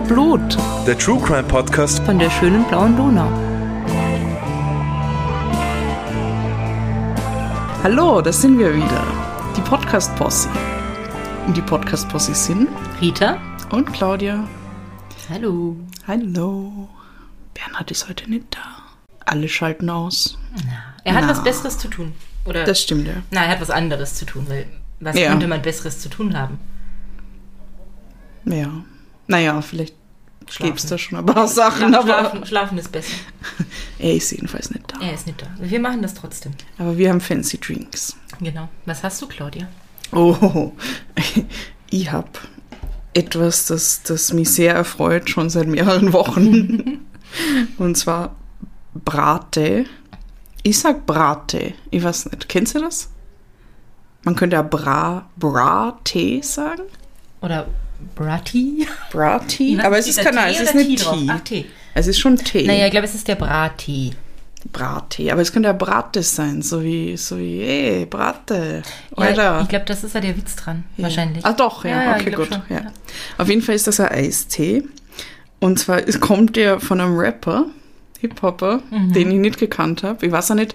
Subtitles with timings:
[0.00, 0.56] Wiener Blut
[0.86, 2.02] Der True Crime Podcast.
[2.04, 3.28] von der schönen blauen Donau.
[7.82, 9.04] Hallo, da sind wir wieder.
[9.56, 10.48] Die Podcast-Posse.
[11.46, 12.68] Und die Podcast-Posse sind
[13.00, 13.36] Rita?
[13.72, 14.48] und Claudia.
[15.28, 15.76] Hallo.
[16.08, 16.88] Hallo.
[17.54, 18.60] Bernhard ist heute nicht da.
[19.26, 20.38] Alle schalten aus.
[21.04, 21.30] Er hat Na.
[21.30, 22.12] was Besseres zu tun.
[22.46, 22.64] Oder?
[22.64, 23.14] Das stimmt ja.
[23.30, 24.66] Nein, er hat was anderes zu tun, weil
[24.98, 25.28] was Ja.
[25.28, 26.58] könnte man Besseres zu tun haben?
[28.46, 28.68] Ja.
[29.30, 29.94] Naja, vielleicht
[30.48, 30.66] Schlafen.
[30.66, 33.14] gibt's da schon ein paar Sachen, Schla aber schlafen, schlafen ist besser.
[34.00, 35.00] er ist jedenfalls nicht da.
[35.00, 35.46] Er ist nicht da.
[35.58, 36.52] Wir machen das trotzdem.
[36.78, 38.16] Aber wir haben fancy Drinks.
[38.40, 38.68] Genau.
[38.86, 39.68] Was hast du, Claudia?
[40.10, 40.72] Oh,
[41.90, 42.28] ich habe
[43.14, 47.06] etwas, das, das mich sehr erfreut, schon seit mehreren Wochen.
[47.78, 48.34] Und zwar
[48.94, 49.84] Brate.
[50.64, 51.74] Ich sag Brate.
[51.90, 52.48] Ich weiß nicht.
[52.48, 53.10] Kennst du das?
[54.24, 56.82] Man könnte ja Bra, Brate sagen.
[57.40, 57.68] Oder
[58.14, 58.86] Brati?
[59.12, 59.78] Brati.
[59.82, 61.26] Aber es ist Tee es ist oder nicht Tee.
[61.30, 61.66] Ach, Tee.
[61.94, 62.66] Es ist schon Tee.
[62.66, 64.12] Naja, ich glaube, es ist der Brati.
[64.72, 65.32] Brate.
[65.32, 66.60] Aber es könnte ja Brate sein.
[66.60, 68.82] So wie, so wie, ey, Brate.
[69.16, 69.60] Ja, Alter.
[69.62, 70.84] ich glaube, das ist ja der Witz dran.
[70.98, 71.44] Wahrscheinlich.
[71.46, 72.48] Ah, doch, ja, Ja, ja, okay, gut.
[72.48, 72.76] schon, Ja.
[72.76, 72.92] ja.
[73.38, 74.82] Auf jeden Fall ist das ein Eistee.
[75.60, 77.66] Und zwar es kommt der von einem Rapper,
[78.20, 79.12] Hip-Hopper, Mhm.
[79.14, 80.26] den ich nicht gekannt habe.
[80.26, 80.74] Ich weiß auch nicht,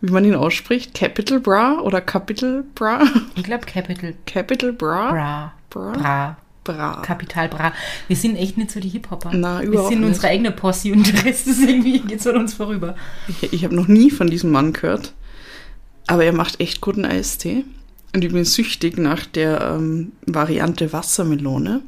[0.00, 0.94] wie man ihn ausspricht.
[0.94, 3.02] Capital Bra oder Capital Bra?
[3.36, 5.10] Ich glaube, Capital Capital Bra?
[5.10, 5.52] Bra.
[5.70, 5.92] Bra?
[5.92, 6.36] Bra.
[6.72, 7.02] Bra.
[7.02, 7.72] Kapital Bra.
[8.06, 9.30] Wir sind echt nicht so die Hip-Hopper.
[9.34, 10.08] Na, Wir überhaupt sind nicht.
[10.08, 12.94] unsere eigene Posse und der Rest ist irgendwie, geht's an uns vorüber.
[13.28, 15.12] Ich, ich habe noch nie von diesem Mann gehört.
[16.06, 17.64] Aber er macht echt guten Eistee.
[18.14, 21.82] Und ich bin süchtig nach der ähm, Variante Wassermelone.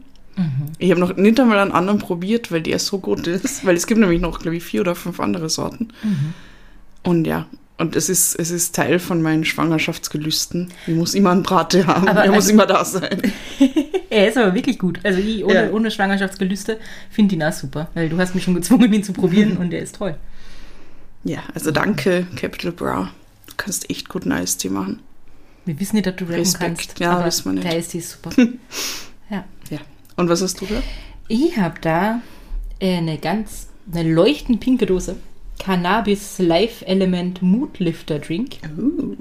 [0.78, 3.66] Ich habe noch nicht einmal einen anderen probiert, weil der so gut ist.
[3.66, 5.88] Weil es gibt nämlich noch, glaube ich, vier oder fünf andere Sorten.
[7.02, 7.46] Und ja,
[7.80, 10.68] und es ist, es ist Teil von meinen Schwangerschaftsgelüsten.
[10.86, 12.06] Ich muss immer einen Brate haben.
[12.08, 13.20] Aber er muss also- immer da sein.
[14.12, 14.98] Er ist aber wirklich gut.
[15.04, 15.70] Also ich ohne, Ja.
[15.70, 16.80] ohne Schwangerschaftsgelüste
[17.10, 17.90] finde ihn auch super.
[17.94, 20.16] Weil du hast mich schon gezwungen, ihn zu probieren und er ist toll.
[21.22, 23.12] Ja, also danke, Capital Bra.
[23.46, 24.98] Du kannst echt guten Eistee machen.
[25.64, 26.64] Wir wissen nicht, ob du rappen Respekt.
[26.64, 26.98] kannst.
[26.98, 27.64] Ja, aber wissen wir nicht.
[27.70, 28.30] Der ist die super.
[29.30, 29.44] ja.
[29.70, 29.78] Ja.
[30.16, 30.82] Und was hast du da?
[31.28, 32.20] Ich habe da
[32.82, 35.14] eine ganz, eine leuchtend pinke Dose.
[35.60, 38.56] Cannabis Life Element Mood Lifter Drink.
[38.76, 39.16] Uh.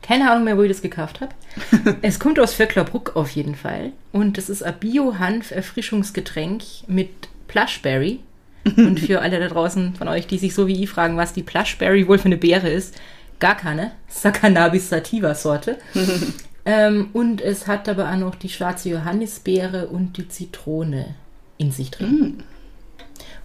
[0.00, 1.34] Keine Ahnung mehr, wo ich das gekauft habe.
[2.02, 3.92] es kommt aus Vöcklerbruck auf jeden Fall.
[4.12, 7.10] Und es ist ein Bio-Hanf-Erfrischungsgetränk mit
[7.48, 8.20] Plushberry.
[8.76, 11.42] Und für alle da draußen von euch, die sich so wie ich fragen, was die
[11.42, 12.94] Plushberry wohl für eine Beere ist,
[13.40, 13.90] gar keine.
[14.06, 15.78] Das ist eine Cannabis Sativa Sorte.
[16.64, 21.16] ähm, und es hat aber auch noch die schwarze Johannisbeere und die Zitrone
[21.58, 22.44] in sich drin.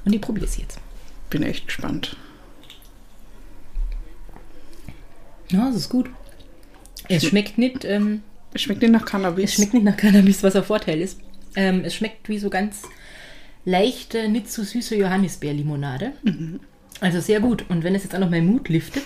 [0.06, 0.79] Und die probiere ich jetzt.
[1.29, 2.15] Bin echt gespannt.
[5.49, 6.09] Ja, es ist gut.
[7.09, 8.21] Es schmeckt nicht, ähm,
[8.53, 9.51] Es schmeckt nicht nach Cannabis.
[9.51, 11.19] Es schmeckt nicht nach Cannabis, was ein Vorteil ist.
[11.55, 12.83] Ähm, es schmeckt wie so ganz
[13.66, 16.13] leichte, nicht zu süße Johannisbeerlimonade.
[17.01, 17.66] Also sehr gut.
[17.69, 19.03] Und wenn es jetzt auch noch mal Mut liftet,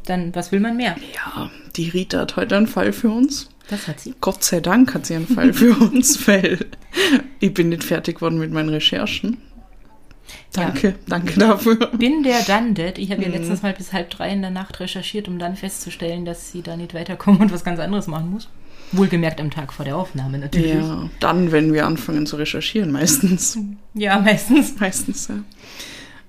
[0.06, 0.96] dann was will man mehr?
[1.14, 3.48] Ja, die Rita hat heute einen Fall für uns.
[3.68, 4.14] Das hat sie.
[4.20, 6.66] Gott sei Dank hat sie einen Fall für uns, weil
[7.40, 9.38] ich bin nicht fertig geworden mit meinen Recherchen.
[10.52, 11.76] Danke, danke dafür.
[11.96, 12.98] Bin der dann dead.
[12.98, 13.12] Ich Mhm.
[13.14, 16.52] habe ja letztens mal bis halb drei in der Nacht recherchiert, um dann festzustellen, dass
[16.52, 18.48] sie da nicht weiterkommen und was ganz anderes machen muss.
[18.92, 20.74] Wohlgemerkt am Tag vor der Aufnahme natürlich.
[20.74, 23.56] Ja, dann, wenn wir anfangen zu recherchieren, meistens.
[23.94, 24.78] Ja, meistens.
[24.78, 25.36] Meistens, ja.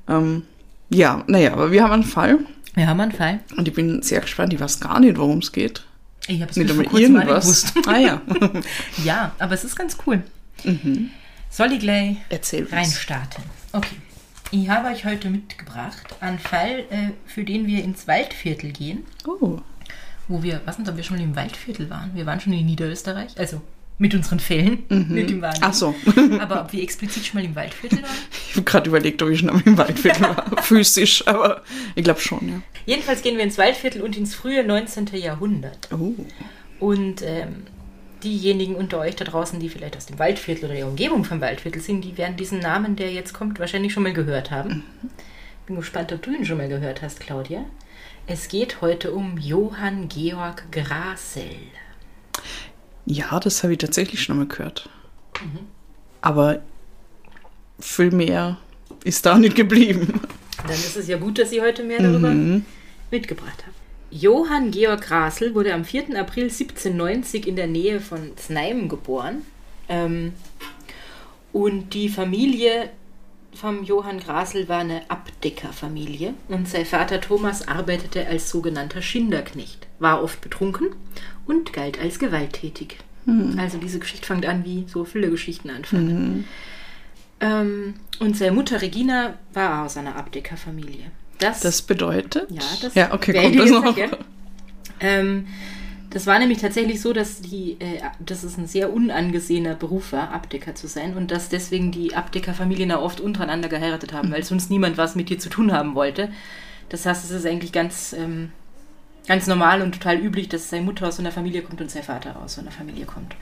[0.07, 0.43] Ähm,
[0.89, 2.39] ja, naja, aber wir haben einen Fall
[2.75, 3.39] Wir haben einen Fall.
[3.57, 4.53] und ich bin sehr gespannt.
[4.53, 5.83] Ich weiß gar nicht, worum es geht.
[6.27, 7.73] Ich habe es Nicht einmal irgendwas.
[7.85, 8.21] Ah ja.
[9.03, 10.23] Ja, aber es ist ganz cool.
[11.49, 13.43] Soll ich gleich Erzähl reinstarten?
[13.73, 13.95] Okay.
[14.55, 19.57] Ich habe euch heute mitgebracht einen Fall, äh, für den wir ins Waldviertel gehen, Oh,
[20.27, 22.11] wo wir, was nicht, ob wir schon im Waldviertel waren.
[22.13, 23.61] Wir waren schon in Niederösterreich, also
[23.97, 25.63] mit unseren Fällen, nicht im Wahnsinn.
[25.63, 25.95] ach so.
[26.39, 28.11] Aber ob wir explizit schon mal im Waldviertel waren?
[28.49, 30.61] Ich habe gerade überlegt, ob ich schon am im Waldviertel war.
[30.61, 31.63] Physisch, aber
[31.95, 32.61] ich glaube schon, ja.
[32.85, 35.07] Jedenfalls gehen wir ins Waldviertel und ins frühe 19.
[35.15, 35.89] Jahrhundert.
[35.91, 36.13] Oh.
[36.79, 37.63] Und ähm,
[38.23, 41.81] diejenigen unter euch da draußen, die vielleicht aus dem Waldviertel oder der Umgebung vom Waldviertel
[41.81, 44.83] sind, die werden diesen Namen, der jetzt kommt, wahrscheinlich schon mal gehört haben.
[45.65, 47.65] Bin gespannt, ob du ihn schon mal gehört hast, Claudia.
[48.25, 51.55] Es geht heute um Johann Georg Grasel.
[53.05, 54.89] Ja, das habe ich tatsächlich schon mal gehört.
[56.21, 56.61] Aber
[57.79, 58.57] viel mehr
[59.03, 60.21] ist da nicht geblieben.
[60.61, 62.33] Dann ist es ja gut, dass ich heute mehr darüber
[63.11, 63.82] mitgebracht habe.
[64.13, 66.19] Johann Georg Grasel wurde am 4.
[66.19, 69.41] April 1790 in der Nähe von Znaim geboren.
[69.89, 70.33] Ähm,
[71.51, 72.89] und die Familie
[73.55, 80.23] vom Johann Grasel war eine Abdeckerfamilie und sein Vater Thomas arbeitete als sogenannter Schinderknecht, war
[80.23, 80.89] oft betrunken
[81.47, 82.97] und galt als gewalttätig.
[83.57, 86.45] Also diese Geschichte fängt an, wie so viele Geschichten anfangen.
[87.39, 91.11] Ähm, und seine Mutter Regina war aus einer Abdeckerfamilie.
[91.43, 92.49] Das, Das bedeutet?
[92.51, 93.95] Ja, das Ja, okay, kommt das noch?
[94.99, 95.47] ähm,
[96.09, 100.31] das war nämlich tatsächlich so, dass, die, äh, dass es ein sehr unangesehener Beruf war,
[100.31, 104.69] Abdecker zu sein und dass deswegen die Abdeckerfamilien auch oft untereinander geheiratet haben, weil sonst
[104.69, 106.29] niemand was mit dir zu tun haben wollte.
[106.89, 108.51] Das heißt, es ist eigentlich ganz, ähm,
[109.27, 112.03] ganz normal und total üblich, dass seine Mutter aus so einer Familie kommt und sein
[112.03, 113.35] Vater aus so einer Familie kommt.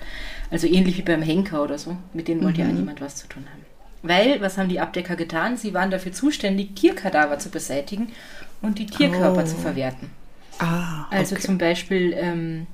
[0.49, 1.97] Also ähnlich wie beim Henker oder so.
[2.13, 3.65] Mit denen wollte ja niemand was zu tun haben.
[4.03, 5.57] Weil, was haben die Abdecker getan?
[5.57, 8.09] Sie waren dafür zuständig, Tierkadaver zu beseitigen
[8.61, 9.45] und die Tierkörper Oh.
[9.45, 10.09] zu verwerten.
[10.59, 11.45] Ah, Also okay.
[11.45, 12.67] zum Beispiel ähm,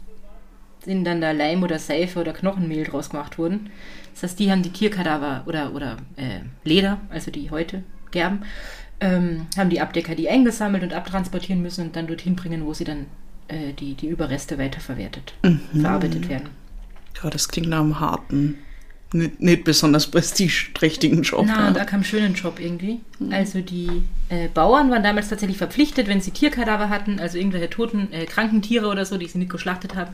[0.86, 3.70] sind dann da Leim oder Seife oder Knochenmehl draus gemacht worden.
[4.14, 8.44] Das heißt, die haben die Tierkadaver oder, oder äh, Leder, also die heute gerben,
[9.00, 12.84] ähm, haben die Abdecker die eingesammelt und abtransportieren müssen und dann dorthin bringen, wo sie
[12.86, 13.06] dann
[13.50, 15.82] äh, die, die Überreste weiterverwertet, Mhm.
[15.82, 16.50] verarbeitet werden.
[17.22, 18.58] Ja, das klingt nach einem harten,
[19.14, 21.46] nicht, nicht besonders prestigeträchtigen Job.
[21.48, 21.72] Na, ja.
[21.72, 23.00] da kam schönen Job irgendwie.
[23.32, 28.12] Also die äh, Bauern waren damals tatsächlich verpflichtet, wenn sie Tierkadaver hatten, also irgendwelche toten,
[28.12, 30.14] äh, kranken Tiere oder so, die sie nicht geschlachtet haben,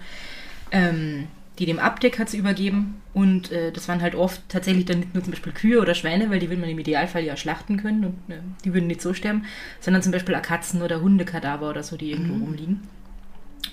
[0.71, 1.27] ähm,
[1.59, 3.01] die dem Abdecker zu übergeben.
[3.13, 6.29] Und äh, das waren halt oft tatsächlich dann nicht nur zum Beispiel Kühe oder Schweine,
[6.29, 9.13] weil die will man im Idealfall ja schlachten können und äh, die würden nicht so
[9.13, 9.45] sterben,
[9.79, 12.81] sondern zum Beispiel auch Katzen- oder Hundekadaver oder so, die irgendwo rumliegen.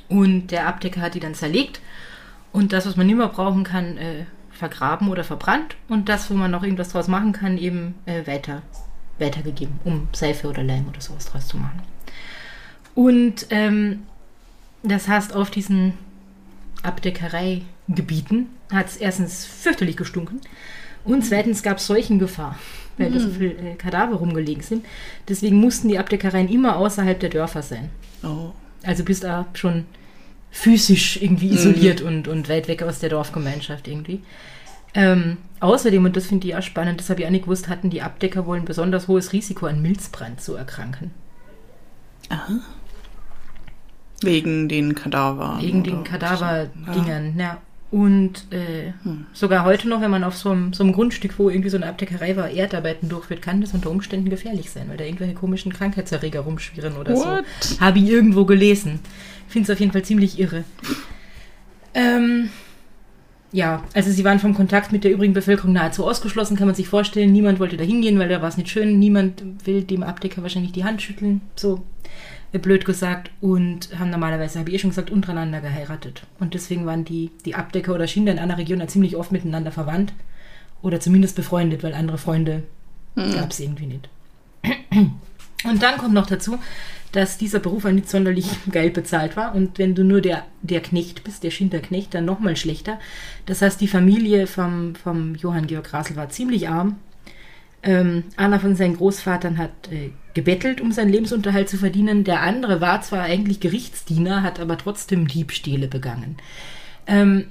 [0.09, 1.81] Und der Abdecker hat die dann zerlegt
[2.53, 4.25] und das, was man nicht mehr brauchen kann, äh,
[4.61, 8.63] vergraben oder verbrannt und das, wo man noch irgendwas draus machen kann, eben äh, weiter,
[9.19, 11.83] weitergegeben, um Seife oder Leim oder sowas draus zu machen.
[12.95, 14.03] Und ähm,
[14.83, 15.95] das heißt, auf diesen
[16.83, 20.41] Abdeckereigebieten hat es erstens fürchterlich gestunken
[21.05, 22.59] und zweitens gab es Seuchengefahr,
[22.99, 24.85] weil da so viele äh, Kadaver rumgelegen sind.
[25.27, 27.89] Deswegen mussten die Abdeckereien immer außerhalb der Dörfer sein.
[28.23, 28.53] Oh.
[28.83, 29.87] Also bist da schon
[30.51, 34.23] physisch irgendwie isoliert und, und weit weg aus der Dorfgemeinschaft irgendwie.
[34.95, 37.91] Ähm, außerdem, und das finde ich auch spannend, das habe ich auch nicht gewusst, hatten
[37.91, 41.13] die Abdecker wohl ein besonders hohes Risiko, an Milzbrand zu erkranken.
[44.23, 45.59] Wegen den Kadaver.
[45.61, 47.59] Wegen den Kadaverdingern, ja.
[47.91, 48.93] Und äh,
[49.33, 51.87] sogar heute noch, wenn man auf so einem, so einem Grundstück, wo irgendwie so eine
[51.87, 56.41] Abdeckerei war, Erdarbeiten durchführt, kann das unter Umständen gefährlich sein, weil da irgendwelche komischen Krankheitserreger
[56.41, 57.45] rumschwirren oder What?
[57.61, 57.81] so.
[57.81, 59.01] Habe ich irgendwo gelesen.
[59.49, 60.63] Finde es auf jeden Fall ziemlich irre.
[61.93, 62.51] Ähm,
[63.51, 66.87] ja, also sie waren vom Kontakt mit der übrigen Bevölkerung nahezu ausgeschlossen, kann man sich
[66.87, 67.33] vorstellen.
[67.33, 69.01] Niemand wollte da hingehen, weil da war es nicht schön.
[69.01, 71.83] Niemand will dem Abdecker wahrscheinlich die Hand schütteln, so
[72.59, 73.31] blöd gesagt.
[73.41, 76.23] Und haben normalerweise, habe ich eh schon gesagt, untereinander geheiratet.
[76.39, 79.73] Und deswegen waren die, die Abdecker oder Schinder in einer Region ja ziemlich oft miteinander
[79.73, 80.13] verwandt.
[80.83, 82.63] Oder zumindest befreundet, weil andere Freunde
[83.15, 84.09] gab es irgendwie nicht.
[85.65, 86.59] Und dann kommt noch dazu,
[87.13, 89.55] dass dieser Beruf auch nicht sonderlich geil bezahlt war.
[89.55, 92.99] Und wenn du nur der, der Knecht bist, der Schinderknecht, dann nochmal schlechter.
[93.47, 96.97] Das heißt, die Familie vom, vom Johann Georg Rasel war ziemlich arm.
[97.83, 102.25] Ähm, einer von seinen Großvatern hat äh, gebettelt, um seinen Lebensunterhalt zu verdienen.
[102.25, 106.37] Der andere war zwar eigentlich Gerichtsdiener, hat aber trotzdem Diebstähle begangen.
[107.07, 107.47] Ähm,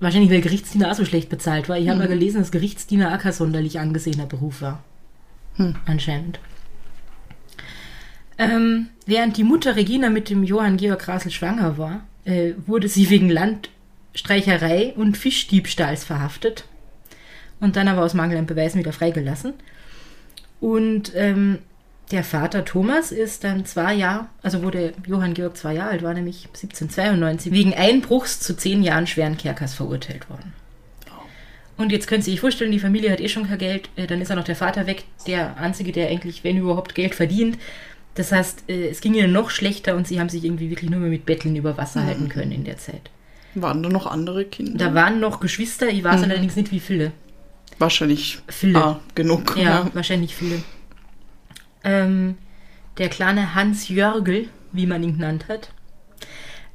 [0.00, 1.78] wahrscheinlich, weil Gerichtsdiener auch so schlecht bezahlt war.
[1.78, 4.82] Ich habe mal gelesen, dass Gerichtsdiener auch kein sonderlich angesehener Beruf war.
[5.86, 6.40] Anscheinend.
[8.38, 13.10] Ähm, während die Mutter Regina mit dem Johann Georg Rasel schwanger war, äh, wurde sie
[13.10, 16.64] wegen Landstreicherei und Fischdiebstahls verhaftet
[17.60, 19.52] und dann aber aus Mangel an Beweisen wieder freigelassen.
[20.60, 21.58] Und ähm,
[22.10, 26.02] der Vater Thomas ist dann zwei Jahre, also wo der Johann Georg zwei Jahre alt
[26.02, 30.52] war, nämlich 1792, wegen Einbruchs zu zehn Jahren schweren Kerkers verurteilt worden.
[31.76, 34.20] Und jetzt könnt ihr euch vorstellen, die Familie hat eh schon kein Geld, äh, dann
[34.20, 37.56] ist auch noch der Vater weg, der einzige, der eigentlich, wenn überhaupt, Geld verdient.
[38.16, 41.00] Das heißt, äh, es ging ihnen noch schlechter und sie haben sich irgendwie wirklich nur
[41.00, 43.10] mehr mit Betteln über Wasser halten können in der Zeit.
[43.54, 44.76] Waren da noch andere Kinder?
[44.76, 47.12] Da waren noch Geschwister, ich weiß allerdings nicht, wie viele.
[47.78, 48.78] Wahrscheinlich Viele.
[48.78, 49.56] Ah, genug.
[49.56, 50.62] Ja, wahrscheinlich viele.
[51.84, 52.36] Ähm,
[52.98, 55.72] der kleine Hans Jörgel, wie man ihn genannt hat,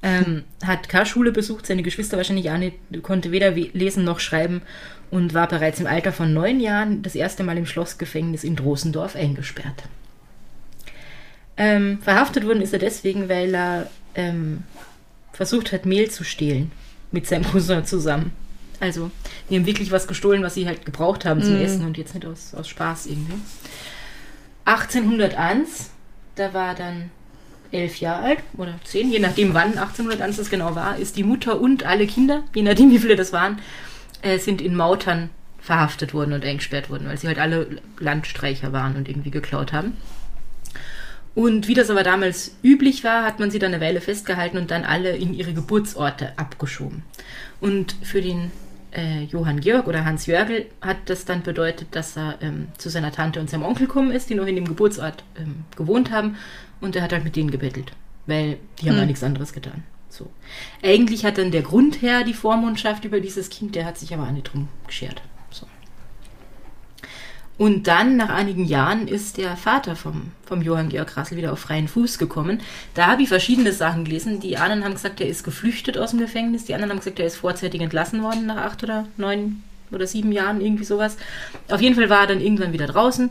[0.02, 4.20] ähm, hat keine Schule besucht, seine Geschwister wahrscheinlich auch nicht, konnte weder we- lesen noch
[4.20, 4.62] schreiben
[5.12, 9.16] und war bereits im Alter von neun Jahren das erste Mal im Schlossgefängnis in Drosendorf
[9.16, 9.84] eingesperrt.
[11.58, 14.64] Ähm, verhaftet worden ist er deswegen, weil er ähm,
[15.32, 16.72] versucht hat, Mehl zu stehlen
[17.12, 18.32] mit seinem Cousin zusammen.
[18.82, 19.10] Also,
[19.50, 22.26] die haben wirklich was gestohlen, was sie halt gebraucht haben zum Essen und jetzt nicht
[22.26, 23.36] aus, aus Spaß irgendwie.
[24.66, 25.92] 1801,
[26.36, 27.12] da war dann
[27.72, 31.60] elf Jahre alt oder zehn, je nachdem wann 1801 das genau war, ist die Mutter
[31.60, 33.60] und alle Kinder, je nachdem wie viele das waren,
[34.22, 35.30] äh, sind in Mautern
[35.60, 39.98] verhaftet worden und eingesperrt worden, weil sie halt alle Landstreicher waren und irgendwie geklaut haben.
[41.34, 44.72] Und wie das aber damals üblich war, hat man sie dann eine Weile festgehalten und
[44.72, 47.04] dann alle in ihre Geburtsorte abgeschoben.
[47.60, 48.52] Und für den
[48.96, 53.12] äh, Johann Georg oder Hans Jörgel hat das dann bedeutet, dass er ähm, zu seiner
[53.12, 56.38] Tante und seinem Onkel gekommen ist, die noch in dem Geburtsort ähm, gewohnt haben.
[56.82, 57.92] Und er hat halt mit denen gebettelt,
[58.25, 59.02] weil die haben Hm.
[59.02, 59.84] ja nichts anderes getan.
[60.10, 60.30] So.
[60.82, 64.32] Eigentlich hat dann der Grundherr die Vormundschaft über dieses Kind, der hat sich aber auch
[64.32, 65.22] nicht drum geschert.
[67.58, 71.60] Und dann, nach einigen Jahren, ist der Vater vom, vom Johann Georg Rassel wieder auf
[71.60, 72.60] freien Fuß gekommen.
[72.96, 74.42] Da habe ich verschiedene Sachen gelesen.
[74.42, 76.66] Die einen haben gesagt, er ist geflüchtet aus dem Gefängnis.
[76.66, 80.32] Die anderen haben gesagt, er ist vorzeitig entlassen worden nach acht oder neun oder sieben
[80.34, 81.16] Jahren, irgendwie sowas.
[81.70, 83.30] Auf jeden Fall war er dann irgendwann wieder draußen.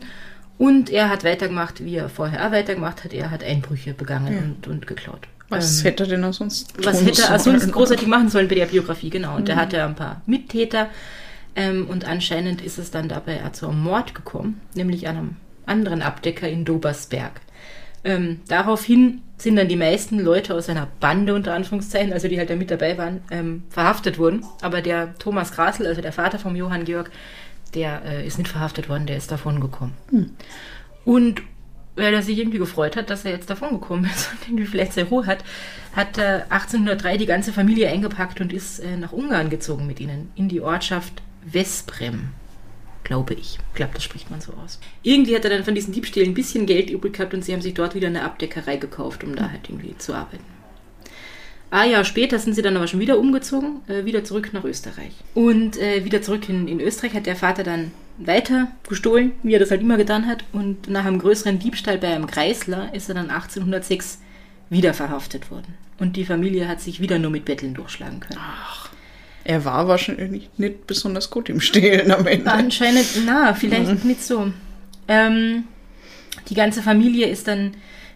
[0.57, 3.13] Und er hat weitergemacht, wie er vorher auch weitergemacht hat.
[3.13, 4.39] Er hat Einbrüche begangen Ja.
[4.39, 5.27] und, und geklaut.
[5.49, 8.55] Was Ähm, hätte er denn auch sonst was hätte er sonst großartig machen sollen bei
[8.55, 9.35] der Biografie, genau.
[9.35, 10.87] Und er hatte ein paar Mittäter.
[11.55, 15.35] Ähm, und anscheinend ist es dann dabei auch zu einem Mord gekommen, nämlich an einem
[15.65, 17.41] anderen Abdecker in Dobersberg.
[18.03, 22.49] Ähm, daraufhin sind dann die meisten Leute aus einer Bande, unter Anführungszeichen, also die halt
[22.49, 24.45] da mit dabei waren, ähm, verhaftet worden.
[24.61, 27.09] Aber der Thomas Grasel, also der Vater vom Johann Georg,
[27.73, 29.93] der äh, ist nicht verhaftet worden, der ist davon gekommen.
[31.03, 31.41] Und
[31.95, 34.93] weil er sich irgendwie gefreut hat, dass er jetzt davon gekommen ist und irgendwie vielleicht
[34.93, 35.43] seine Ruhe hat,
[35.95, 40.31] hat er 1803 die ganze Familie eingepackt und ist äh, nach Ungarn gezogen mit ihnen,
[40.35, 42.29] in die Ortschaft Vesprem,
[43.03, 43.59] glaube ich.
[43.71, 44.79] Ich glaube, das spricht man so aus.
[45.03, 47.61] Irgendwie hat er dann von diesen Diebstählen ein bisschen Geld übrig gehabt und sie haben
[47.61, 50.43] sich dort wieder eine Abdeckerei gekauft, um da halt irgendwie zu arbeiten.
[51.71, 55.13] Ein Jahr später sind sie dann aber schon wieder umgezogen, äh, wieder zurück nach Österreich.
[55.33, 59.59] Und äh, wieder zurück in, in Österreich hat der Vater dann weiter gestohlen, wie er
[59.59, 60.45] das halt immer getan hat.
[60.53, 64.19] Und nach einem größeren Diebstahl bei einem Kreisler ist er dann 1806
[64.69, 65.73] wieder verhaftet worden.
[65.97, 68.39] Und die Familie hat sich wieder nur mit Betteln durchschlagen können.
[69.45, 72.51] Er war wahrscheinlich nicht besonders gut im Stehlen am Ende.
[72.51, 74.51] Anscheinend, na, vielleicht nicht so.
[75.07, 75.65] Ähm,
[76.49, 77.73] die ganze Familie ist dann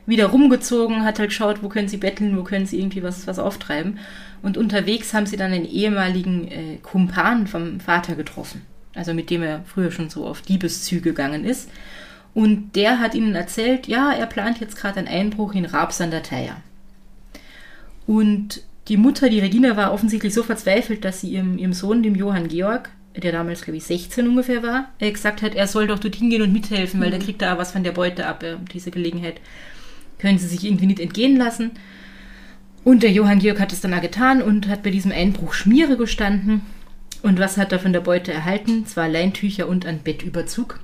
[0.07, 3.37] wieder rumgezogen, hat halt geschaut, wo können sie betteln, wo können sie irgendwie was, was
[3.37, 3.99] auftreiben.
[4.41, 8.63] Und unterwegs haben sie dann einen ehemaligen äh, Kumpan vom Vater getroffen.
[8.95, 11.69] Also mit dem er früher schon so auf Diebeszüge gegangen ist.
[12.33, 16.09] Und der hat ihnen erzählt, ja, er plant jetzt gerade einen Einbruch in Rabs an
[16.09, 16.57] der Theier.
[18.07, 22.15] Und die Mutter, die Regina, war offensichtlich so verzweifelt, dass sie ihrem, ihrem Sohn, dem
[22.15, 25.99] Johann Georg, der damals, glaube ich, 16 ungefähr war, äh, gesagt hat, er soll doch
[25.99, 28.91] dorthin gehen und mithelfen, weil der kriegt da was von der Beute ab, äh, diese
[28.91, 29.39] Gelegenheit.
[30.17, 31.71] Können sie sich irgendwie nicht entgehen lassen.
[32.83, 35.95] Und der Johann Georg hat es dann auch getan und hat bei diesem Einbruch Schmiere
[35.95, 36.61] gestanden.
[37.21, 38.85] Und was hat er von der Beute erhalten?
[38.85, 40.79] Zwar Leintücher und ein Bettüberzug.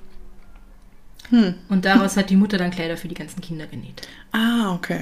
[1.29, 1.55] Hm.
[1.69, 4.07] Und daraus hat die Mutter dann Kleider für die ganzen Kinder genäht.
[4.31, 4.99] Ah, okay.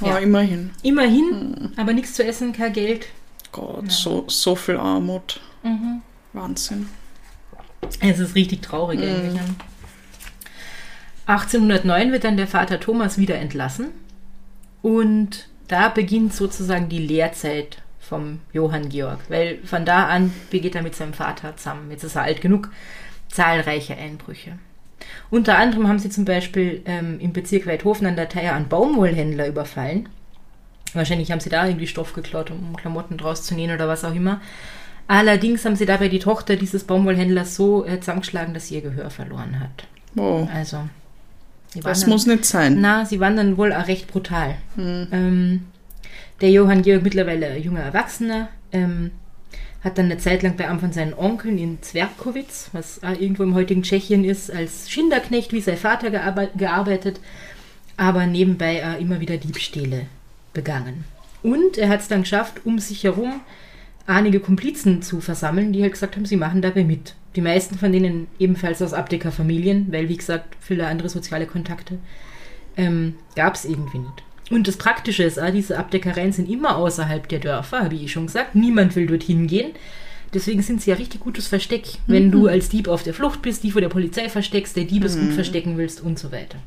[0.00, 0.18] Oh, Ja.
[0.18, 0.70] immerhin.
[0.82, 3.06] Immerhin, aber nichts zu essen, kein Geld.
[3.52, 5.40] Gott, so, so viel Armut.
[6.32, 6.88] Wahnsinn.
[8.00, 9.34] Es ist richtig traurig eigentlich.
[9.34, 9.40] ne?
[11.26, 13.88] 1809 wird dann der Vater Thomas wieder entlassen
[14.82, 20.82] und da beginnt sozusagen die Lehrzeit vom Johann Georg, weil von da an begeht er
[20.82, 22.70] mit seinem Vater zusammen, jetzt ist er alt genug,
[23.28, 24.58] zahlreiche Einbrüche.
[25.30, 29.46] Unter anderem haben sie zum Beispiel ähm, im Bezirk Weidhofen an der Theier einen Baumwollhändler
[29.48, 30.08] überfallen.
[30.94, 34.14] Wahrscheinlich haben sie da irgendwie Stoff geklaut, um Klamotten draus zu nähen oder was auch
[34.14, 34.40] immer.
[35.08, 39.10] Allerdings haben sie dabei die Tochter dieses Baumwollhändlers so äh, zusammengeschlagen, dass sie ihr Gehör
[39.10, 39.86] verloren hat.
[40.14, 40.48] Wow.
[40.52, 40.88] Also,
[41.82, 42.80] Das dann- muss nicht sein.
[42.80, 44.54] na, sie waren dann wohl auch recht brutal.
[44.78, 45.66] Ähm,
[46.40, 49.10] der Johann Georg, mittlerweile junger Erwachsener, ähm,
[49.86, 53.44] hat dann eine Zeit lang bei einem von seinen Onkeln in Zwerkowitz, was auch irgendwo
[53.44, 57.20] im heutigen Tschechien ist, als Schinderknecht wie sein Vater gearbe gearbeitet,
[57.96, 60.06] aber nebenbei auch immer wieder Diebstähle
[60.52, 61.04] begangen.
[61.44, 63.40] Und er hat es dann geschafft, um sich herum
[64.06, 67.14] einige Komplizen zu versammeln, die halt gesagt haben, sie machen dabei mit.
[67.36, 71.98] Die meisten von denen ebenfalls aus Abdeckerfamilien, weil, wie gesagt, viele andere soziale Kontakte
[72.76, 74.25] ähm, gab es irgendwie nicht.
[74.50, 78.26] Und das Praktische ist, auch, diese Abdeckereien sind immer außerhalb der Dörfer, habe ich schon
[78.26, 78.54] gesagt.
[78.54, 79.72] Niemand will dorthin gehen.
[80.34, 83.62] Deswegen sind sie ja richtig gutes Versteck, wenn du als Dieb auf der Flucht bist,
[83.62, 86.58] die vor der Polizei versteckst, der Diebesgut verstecken willst und so weiter.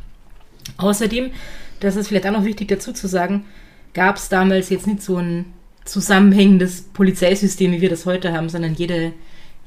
[0.77, 1.31] Außerdem,
[1.79, 3.45] das ist vielleicht auch noch wichtig dazu zu sagen,
[3.93, 5.45] gab es damals jetzt nicht so ein
[5.85, 9.13] zusammenhängendes Polizeisystem, wie wir das heute haben, sondern jede,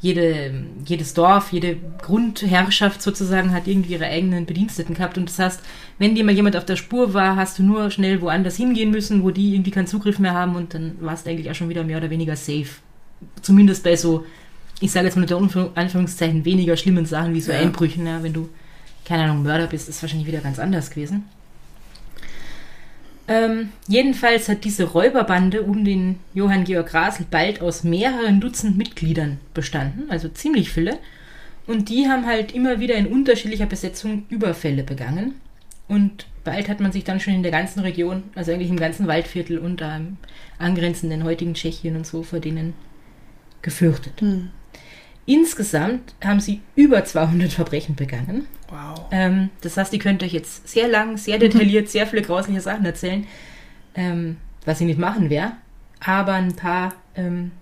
[0.03, 0.53] jede,
[0.85, 5.17] jedes Dorf, jede Grundherrschaft sozusagen hat irgendwie ihre eigenen Bediensteten gehabt.
[5.17, 5.61] Und das heißt,
[5.99, 9.23] wenn dir mal jemand auf der Spur war, hast du nur schnell woanders hingehen müssen,
[9.23, 11.85] wo die irgendwie keinen Zugriff mehr haben und dann warst du eigentlich auch schon wieder
[11.85, 12.67] mehr oder weniger safe.
[13.43, 14.27] Zumindest bei so,
[14.81, 17.61] ich sage jetzt mal unter Anführung- Anführungszeichen, weniger schlimmen Sachen wie so Ja.
[17.61, 18.05] Einbrüchen.
[18.05, 18.49] Ja, wenn du,
[19.05, 21.25] keine Ahnung, Mörder bist, ist wahrscheinlich wieder ganz anders gewesen.
[23.29, 29.39] Ähm, jedenfalls hat diese Räuberbande um den Johann Georg Grasel bald aus mehreren Dutzend Mitgliedern
[29.55, 30.99] bestanden, also ziemlich viele.
[31.67, 35.35] Und die haben halt immer wieder in unterschiedlicher Besetzung Überfälle begangen.
[35.87, 39.07] Und bald hat man sich dann schon in der ganzen Region, also eigentlich im ganzen
[39.07, 40.17] Waldviertel und da im
[40.59, 42.75] angrenzenden heutigen Tschechien und so, vor denen
[43.63, 44.21] gefürchtet.
[45.25, 48.47] Insgesamt haben sie über 200 Verbrechen begangen.
[48.69, 49.07] Wow.
[49.13, 52.85] Ähm, das heißt, ihr könnt euch jetzt sehr lang, sehr detailliert, sehr viele grausliche Sachen
[52.85, 53.27] erzählen,
[53.95, 55.53] ähm, was ich nicht machen werde.
[56.01, 57.53] Aber ein paar ähm,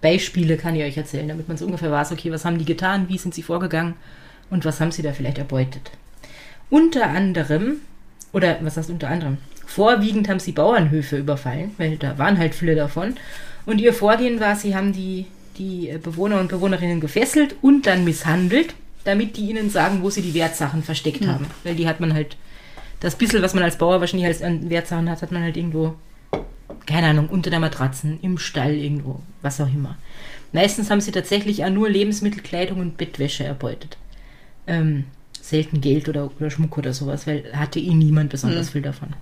[0.00, 3.08] Beispiele kann ich euch erzählen, damit man so ungefähr weiß, okay, was haben die getan,
[3.08, 3.94] wie sind sie vorgegangen
[4.50, 5.90] und was haben sie da vielleicht erbeutet.
[6.70, 7.80] Unter anderem,
[8.32, 9.38] oder was heißt unter anderem?
[9.66, 13.14] Vorwiegend haben sie Bauernhöfe überfallen, weil da waren halt viele davon.
[13.64, 15.26] Und ihr Vorgehen war, sie haben die,
[15.58, 20.22] die äh, Bewohner und Bewohnerinnen gefesselt und dann misshandelt, damit die ihnen sagen, wo sie
[20.22, 21.46] die Wertsachen versteckt haben.
[21.64, 22.36] Weil die hat man halt,
[23.00, 25.94] das bisschen, was man als Bauer wahrscheinlich als an Wertsachen hat, hat man halt irgendwo,
[26.86, 29.96] keine Ahnung, unter der Matratzen, im Stall irgendwo, was auch immer.
[30.52, 33.96] Meistens haben sie tatsächlich auch nur Lebensmittel, Kleidung und Bettwäsche erbeutet.
[34.66, 35.04] Ähm,
[35.40, 39.14] selten Geld oder, oder Schmuck oder sowas, weil hatte eh niemand besonders viel davon.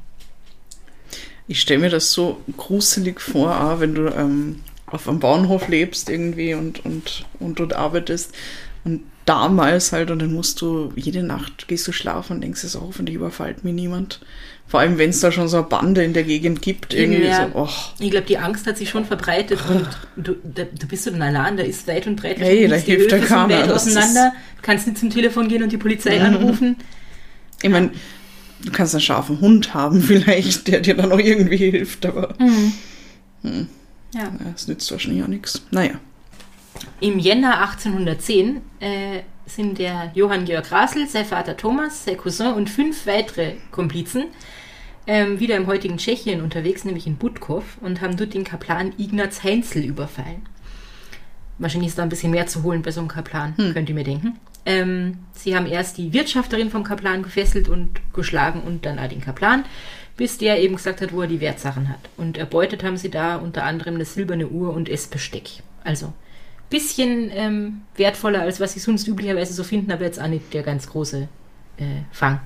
[1.49, 4.61] Ich stelle mir das so gruselig vor, auch wenn du ähm,
[4.91, 8.35] auf einem Bauernhof lebst irgendwie und, und, und dort arbeitest.
[8.85, 12.81] Und damals halt, und dann musst du jede Nacht gehst du schlafen und denkst, so,
[12.81, 14.21] hoffentlich überfällt mir niemand.
[14.67, 17.49] Vor allem, wenn es da schon so eine Bande in der Gegend gibt, irgendwie Ja.
[17.53, 17.69] so, oh,
[17.99, 21.23] Ich glaube, die Angst hat sich schon verbreitet und du, da, du bist so dann
[21.23, 24.87] allein, da ist weit und breit Hey, da hilft sind keiner, weit auseinander, du kannst
[24.87, 26.77] nicht zum Telefon gehen und die Polizei anrufen.
[27.63, 27.91] ich meine,
[28.65, 32.35] du kannst einen scharfen Hund haben vielleicht, der dir dann auch irgendwie hilft, aber
[33.43, 33.51] Ja.
[34.13, 35.63] Ja, es nützt wahrscheinlich auch nichts.
[35.71, 35.95] Naja.
[37.01, 42.71] Im Jänner 1810 äh, sind der Johann Georg Rasel, sein Vater Thomas, sein Cousin und
[42.71, 44.25] fünf weitere Komplizen
[45.07, 49.43] ähm, wieder im heutigen Tschechien unterwegs, nämlich in Budkow, und haben dort den Kaplan Ignaz
[49.43, 50.43] Heinzel überfallen.
[51.59, 54.05] Wahrscheinlich ist da ein bisschen mehr zu holen bei so einem Kaplan, könnt ihr mir
[54.05, 54.39] denken.
[54.67, 59.21] Ähm, sie haben erst die Wirtschafterin vom Kaplan gefesselt und geschlagen und dann auch den
[59.21, 59.65] Kaplan,
[60.17, 62.09] bis der eben gesagt hat, wo er die Wertsachen hat.
[62.17, 65.63] Und erbeutet haben sie da unter anderem eine silberne Uhr und Essbesteck.
[65.83, 66.13] Also
[66.71, 70.63] bisschen ähm, wertvoller, als was sie sonst üblicherweise so finden, aber jetzt auch nicht der
[70.63, 71.29] ganz große
[71.79, 72.41] äh, Fang.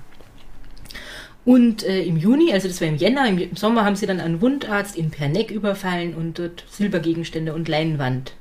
[1.45, 4.21] Und äh, im Juni, also das war im Jänner, im, im Sommer haben sie dann
[4.21, 8.33] einen Wundarzt in Perneck überfallen und dort Silbergegenstände und Leinwand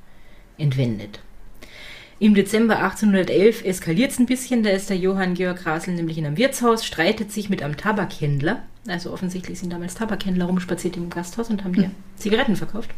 [0.58, 1.20] entwendet.
[2.24, 6.26] Im Dezember 1811 eskaliert es ein bisschen, da ist der Johann Georg Rasel nämlich in
[6.26, 8.62] einem Wirtshaus, streitet sich mit einem Tabakhändler.
[8.88, 12.92] Also offensichtlich sind damals Tabakhändler rumspaziert im Gasthaus und haben dir Zigaretten verkauft.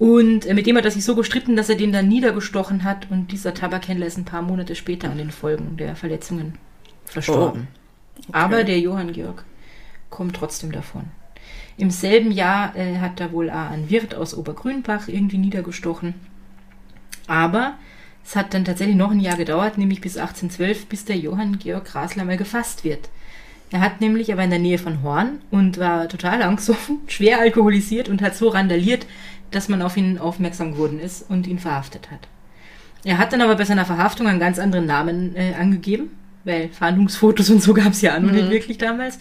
[0.00, 3.08] Und äh, mit dem hat er sich so gestritten, dass er den dann niedergestochen hat
[3.12, 6.54] und dieser Tabakhändler ist ein paar Monate später an den Folgen der Verletzungen
[7.04, 7.68] verstorben.
[8.32, 9.44] Aber der Johann Georg
[10.10, 11.04] kommt trotzdem davon.
[11.76, 16.14] Im selben Jahr äh, hat er wohl auch einen Wirt aus Obergrünbach irgendwie niedergestochen.
[17.28, 17.76] Aber
[18.28, 21.94] es hat dann tatsächlich noch ein Jahr gedauert, nämlich bis 1812, bis der Johann Georg
[21.94, 23.08] Rasler mal gefasst wird.
[23.70, 27.40] Er hat nämlich, er war in der Nähe von Horn und war total angstsoffen, schwer
[27.40, 29.06] alkoholisiert und hat so randaliert,
[29.50, 32.28] dass man auf ihn aufmerksam geworden ist und ihn verhaftet hat.
[33.02, 36.10] Er hat dann aber bei seiner Verhaftung einen ganz anderen Namen äh, angegeben,
[36.44, 39.18] weil Fahndungsfotos und so gab es ja auch noch nicht wirklich damals.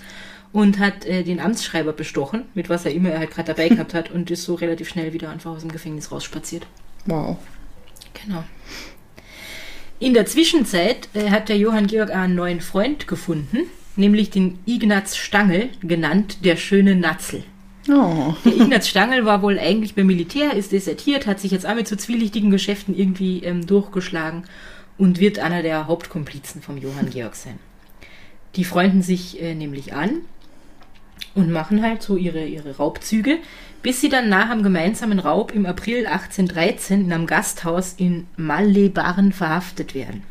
[0.52, 3.94] Und hat äh, den Amtsschreiber bestochen, mit was er immer er halt gerade dabei gehabt
[3.94, 6.68] hat und ist so relativ schnell wieder einfach aus dem Gefängnis rausspaziert.
[7.06, 7.38] Wow.
[8.26, 8.44] Genau.
[10.00, 13.62] In der Zwischenzeit äh, hat der Johann Georg einen neuen Freund gefunden,
[13.96, 17.44] nämlich den Ignaz Stangl, genannt der schöne Natzel.
[17.90, 18.36] Oh.
[18.46, 21.88] Der Ignaz Stangl war wohl eigentlich beim Militär, ist desertiert, hat sich jetzt auch mit
[21.88, 24.44] so zwielichtigen Geschäften irgendwie ähm, durchgeschlagen
[25.00, 27.58] und wird einer der Hauptkomplizen vom Johann Georg sein.
[28.56, 30.22] Die freunden sich äh, nämlich an
[31.34, 33.40] und machen halt so ihre, ihre Raubzüge,
[33.84, 39.32] bis sie dann nach einem gemeinsamen Raub im April 1813 in einem Gasthaus in Mallebarn
[39.32, 40.24] verhaftet werden.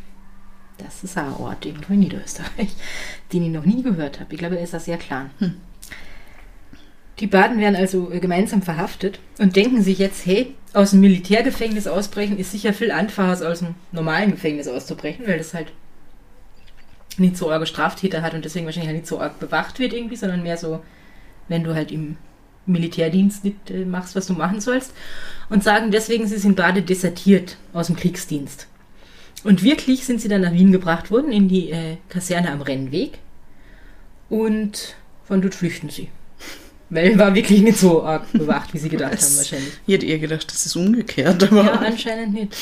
[0.78, 2.74] Das ist ein Ort irgendwo in Niederösterreich,
[3.32, 4.32] den ich noch nie gehört habe.
[4.34, 5.30] Ich glaube, er ist da sehr klein.
[7.18, 11.86] Die Baden werden also äh, gemeinsam verhaftet und denken sich jetzt, hey, aus dem Militärgefängnis
[11.86, 15.72] ausbrechen ist sicher viel einfacher, als aus dem normalen Gefängnis auszubrechen, weil das halt
[17.16, 20.16] nicht so arge Straftäter hat und deswegen wahrscheinlich halt nicht so arg bewacht wird irgendwie,
[20.16, 20.82] sondern mehr so,
[21.48, 22.18] wenn du halt im
[22.66, 24.92] Militärdienst nicht äh, machst, was du machen sollst.
[25.48, 28.66] Und sagen deswegen, sie sind beide desertiert aus dem Kriegsdienst.
[29.44, 33.18] Und wirklich sind sie dann nach Wien gebracht worden, in die äh, Kaserne am Rennweg.
[34.28, 36.08] Und von dort flüchten sie.
[36.90, 39.72] Weil war wirklich nicht so arg bewacht, wie sie gedacht haben, wahrscheinlich.
[39.86, 42.56] Ich hätte eher gedacht, das ist umgekehrt, aber Ja, anscheinend nicht.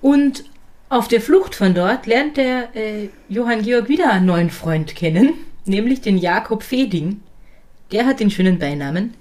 [0.00, 0.44] Und
[0.88, 5.32] auf der Flucht von dort lernt der äh, Johann Georg wieder einen neuen Freund kennen,
[5.64, 7.20] nämlich den Jakob Feding.
[7.92, 9.14] Der hat den schönen Beinamen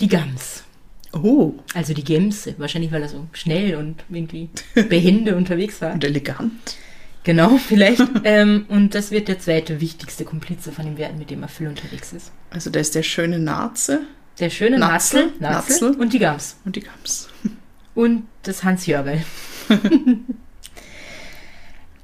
[0.00, 0.64] die Gams.
[1.12, 2.54] oh, Also die Gemse.
[2.58, 4.48] Wahrscheinlich, weil er so schnell und irgendwie
[4.88, 5.92] behende unterwegs war.
[5.92, 6.76] und elegant.
[7.24, 8.02] Genau, vielleicht.
[8.24, 11.68] ähm, und das wird der zweite wichtigste Komplize von ihm werden, mit dem er viel
[11.68, 12.32] unterwegs ist.
[12.50, 14.00] Also da ist der schöne Naze
[14.38, 15.90] Der schöne Natzel, Natzel.
[15.96, 16.56] und die Gams.
[16.64, 17.28] und die Gams.
[17.94, 19.22] und das Hans-Jörgel.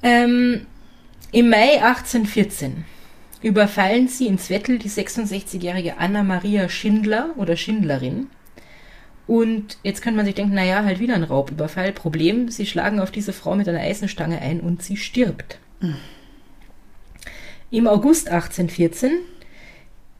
[0.02, 0.66] ähm,
[1.32, 2.84] Im Mai 1814
[3.44, 8.28] überfallen sie in Zwettl die 66-jährige Anna-Maria Schindler oder Schindlerin.
[9.26, 11.92] Und jetzt könnte man sich denken, naja, halt wieder ein Raubüberfall.
[11.92, 15.58] Problem, sie schlagen auf diese Frau mit einer Eisenstange ein und sie stirbt.
[15.80, 15.96] Mhm.
[17.70, 19.12] Im August 1814,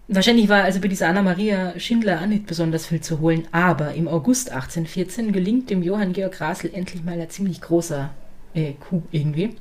[0.09, 4.07] wahrscheinlich war also bei dieser Anna-Maria Schindler auch nicht besonders viel zu holen, aber im
[4.07, 8.11] August 1814 gelingt dem Johann Georg Rasel endlich mal ein ziemlich großer
[8.53, 9.57] äh, Coup irgendwie.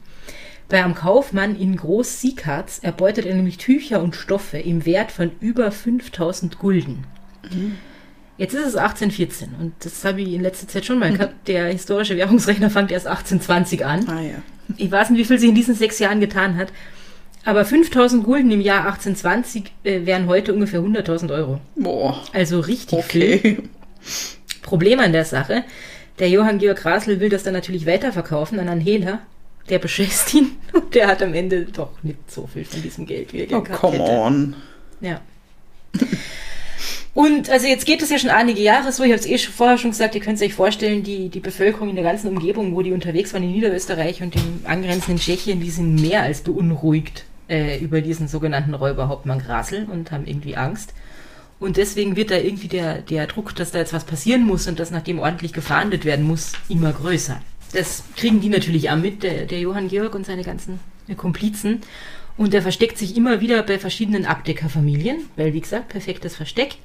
[0.69, 5.71] Bei einem Kaufmann in Groß-Siekatz erbeutet er nämlich Tücher und Stoffe im Wert von über
[5.71, 7.05] 5000 Gulden.
[7.51, 7.77] Mhm.
[8.37, 11.17] Jetzt ist es 1814 und das habe ich in letzter Zeit schon mal mhm.
[11.17, 11.47] gehabt.
[11.47, 14.09] Der historische Währungsrechner fängt erst 1820 an.
[14.09, 14.35] Ah, ja.
[14.77, 16.69] Ich weiß nicht, wie viel sich in diesen sechs Jahren getan hat.
[17.45, 21.59] Aber 5000 Gulden im Jahr 1820 äh, wären heute ungefähr 100.000 Euro.
[21.75, 22.23] Boah.
[22.33, 23.37] Also richtig okay.
[23.37, 23.69] viel.
[24.61, 25.63] Problem an der Sache,
[26.19, 29.19] der Johann Georg Rasel will das dann natürlich weiterverkaufen an einen Hehler.
[29.69, 33.33] Der beschäftigt ihn und der hat am Ende doch nicht so viel von diesem Geld,
[33.33, 34.11] wie er oh, gehabt come hätte.
[34.11, 34.55] on.
[35.01, 35.21] Ja.
[37.13, 39.53] Und also jetzt geht es ja schon einige Jahre so, ich habe es eh schon
[39.53, 42.81] vorher schon gesagt, ihr könnt euch vorstellen, die, die Bevölkerung in der ganzen Umgebung, wo
[42.81, 47.77] die unterwegs waren in Niederösterreich und im angrenzenden Tschechien, die sind mehr als beunruhigt äh,
[47.77, 50.93] über diesen sogenannten Räuberhauptmann Grasel und haben irgendwie Angst.
[51.59, 54.79] Und deswegen wird da irgendwie der, der Druck, dass da jetzt was passieren muss und
[54.79, 57.39] dass nach dem ordentlich gefahndet werden muss, immer größer.
[57.73, 60.79] Das kriegen die natürlich auch mit, der, der Johann Georg und seine ganzen
[61.17, 61.81] Komplizen.
[62.37, 66.77] Und der versteckt sich immer wieder bei verschiedenen Abdeckerfamilien, weil wie gesagt, perfektes Versteck.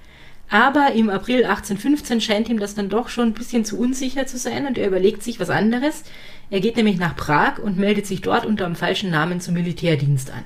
[0.51, 4.39] Aber im April 1815 scheint ihm das dann doch schon ein bisschen zu unsicher zu
[4.39, 6.05] sein und er überlegt sich was anderes.
[6.51, 10.31] Er geht nämlich nach Prag und meldet sich dort unter einem falschen Namen zum Militärdienst
[10.31, 10.45] an.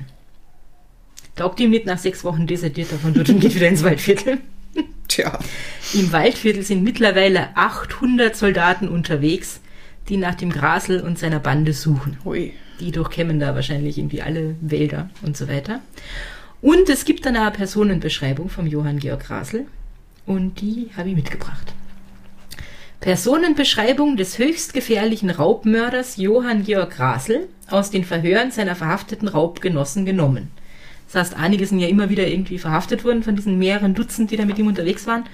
[1.36, 4.38] Taugt ihm nicht nach sechs Wochen desertiert davon dort und geht wieder ins Waldviertel.
[5.08, 5.38] Tja.
[5.94, 9.60] Im Waldviertel sind mittlerweile 800 Soldaten unterwegs,
[10.08, 12.18] die nach dem Grasel und seiner Bande suchen.
[12.24, 12.52] Ui.
[12.80, 15.80] Die durchkämmen da wahrscheinlich irgendwie alle Wälder und so weiter.
[16.60, 19.66] Und es gibt dann eine Personenbeschreibung vom Johann Georg Grasel,
[20.26, 21.74] und die habe ich mitgebracht.
[23.00, 30.50] Personenbeschreibung des höchst gefährlichen Raubmörders Johann Georg Grasel aus den Verhören seiner verhafteten Raubgenossen genommen.
[31.12, 34.36] Das heißt, einige sind ja immer wieder irgendwie verhaftet worden von diesen mehreren Dutzend, die
[34.36, 35.24] da mit ihm unterwegs waren.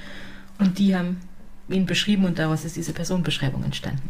[0.58, 1.20] Und die haben
[1.68, 4.08] ihn beschrieben und daraus ist diese Personenbeschreibung entstanden.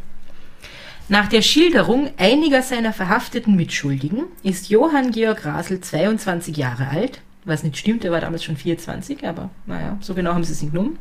[1.08, 7.62] Nach der Schilderung einiger seiner verhafteten Mitschuldigen ist Johann Georg Grasel 22 Jahre alt, was
[7.62, 10.74] nicht stimmt, er war damals schon 24, aber naja, so genau haben sie es nicht
[10.74, 10.98] genommen.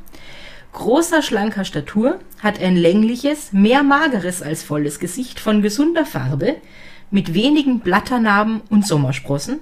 [0.71, 6.55] Großer, schlanker Statur, hat ein längliches, mehr mageres als volles Gesicht von gesunder Farbe,
[7.11, 9.59] mit wenigen Blatternarben und Sommersprossen.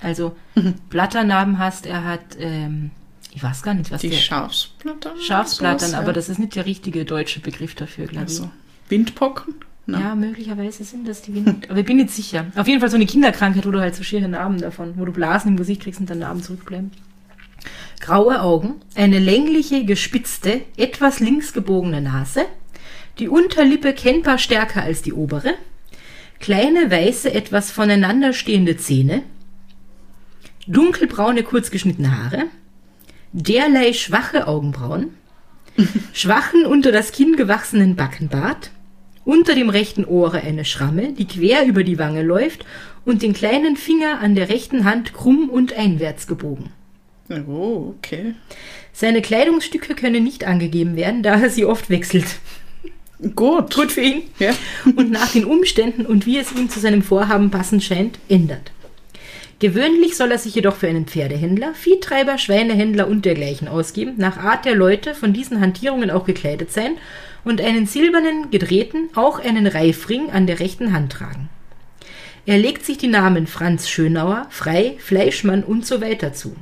[0.00, 0.36] Also.
[0.88, 2.92] Blatternarben hast, er hat, ähm,
[3.32, 4.16] ich weiß gar nicht, was Die der...
[4.16, 5.20] Schafsblattern?
[5.20, 8.38] Schafsblattern, aber das ist nicht der richtige deutsche Begriff dafür, glaube ich.
[8.40, 8.50] Also,
[8.88, 9.54] Windpocken?
[9.86, 9.98] No.
[9.98, 11.66] Ja, möglicherweise sind das die Wind.
[11.70, 12.46] Aber ich bin nicht sicher.
[12.54, 15.12] Auf jeden Fall so eine Kinderkrankheit, wo du halt so schiere Narben davon, wo du
[15.12, 16.92] Blasen im Gesicht kriegst und dann Narben zurückbleiben.
[18.00, 22.46] Graue Augen, eine längliche, gespitzte, etwas links gebogene Nase,
[23.18, 25.54] die Unterlippe kennbar stärker als die obere,
[26.40, 29.22] kleine, weiße, etwas voneinander stehende Zähne,
[30.66, 32.44] dunkelbraune, kurzgeschnittene Haare,
[33.32, 35.10] derlei schwache Augenbrauen,
[36.12, 38.70] schwachen unter das Kinn gewachsenen Backenbart,
[39.24, 42.64] unter dem rechten Ohre eine Schramme, die quer über die Wange läuft
[43.04, 46.70] und den kleinen Finger an der rechten Hand krumm und einwärts gebogen.
[47.48, 48.34] Oh, okay.
[48.92, 52.26] Seine Kleidungsstücke können nicht angegeben werden, da er sie oft wechselt.
[53.36, 53.74] Gut.
[53.74, 54.22] Gut für ihn.
[54.38, 54.50] Ja.
[54.96, 58.72] Und nach den Umständen und wie es ihm zu seinem Vorhaben passen scheint, ändert.
[59.60, 64.64] Gewöhnlich soll er sich jedoch für einen Pferdehändler, Viehtreiber, Schweinehändler und dergleichen ausgeben, nach Art
[64.64, 66.96] der Leute von diesen Hantierungen auch gekleidet sein
[67.44, 71.48] und einen silbernen, gedrehten, auch einen Reifring an der rechten Hand tragen.
[72.44, 76.56] Er legt sich die Namen Franz Schönauer, Frei, Fleischmann und so weiter zu.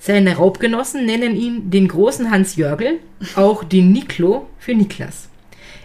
[0.00, 3.00] Seine Raubgenossen nennen ihn den großen Hans Jörgel,
[3.34, 5.28] auch den Niklo für Niklas.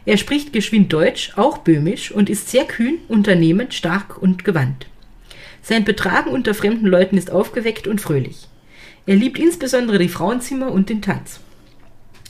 [0.05, 4.87] Er spricht geschwind Deutsch, auch böhmisch und ist sehr kühn, unternehmend, stark und gewandt.
[5.61, 8.47] Sein Betragen unter fremden Leuten ist aufgeweckt und fröhlich.
[9.05, 11.39] Er liebt insbesondere die Frauenzimmer und den Tanz.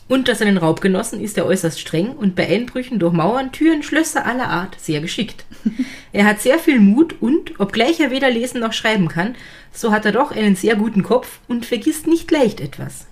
[0.09, 4.49] Unter seinen Raubgenossen ist er äußerst streng und bei Einbrüchen durch Mauern, Türen, Schlösser aller
[4.49, 5.45] Art sehr geschickt.
[6.11, 9.33] Er hat sehr viel Mut und, obgleich er weder lesen noch schreiben kann,
[9.71, 13.07] so hat er doch einen sehr guten Kopf und vergisst nicht leicht etwas.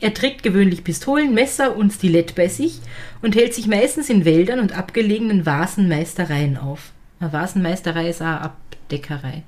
[0.00, 2.80] Er trägt gewöhnlich Pistolen, Messer und Stilett bei sich
[3.22, 6.90] und hält sich meistens in Wäldern und abgelegenen Vasenmeistereien auf.
[7.20, 9.42] Eine Vasenmeisterei ist eine Abdeckerei.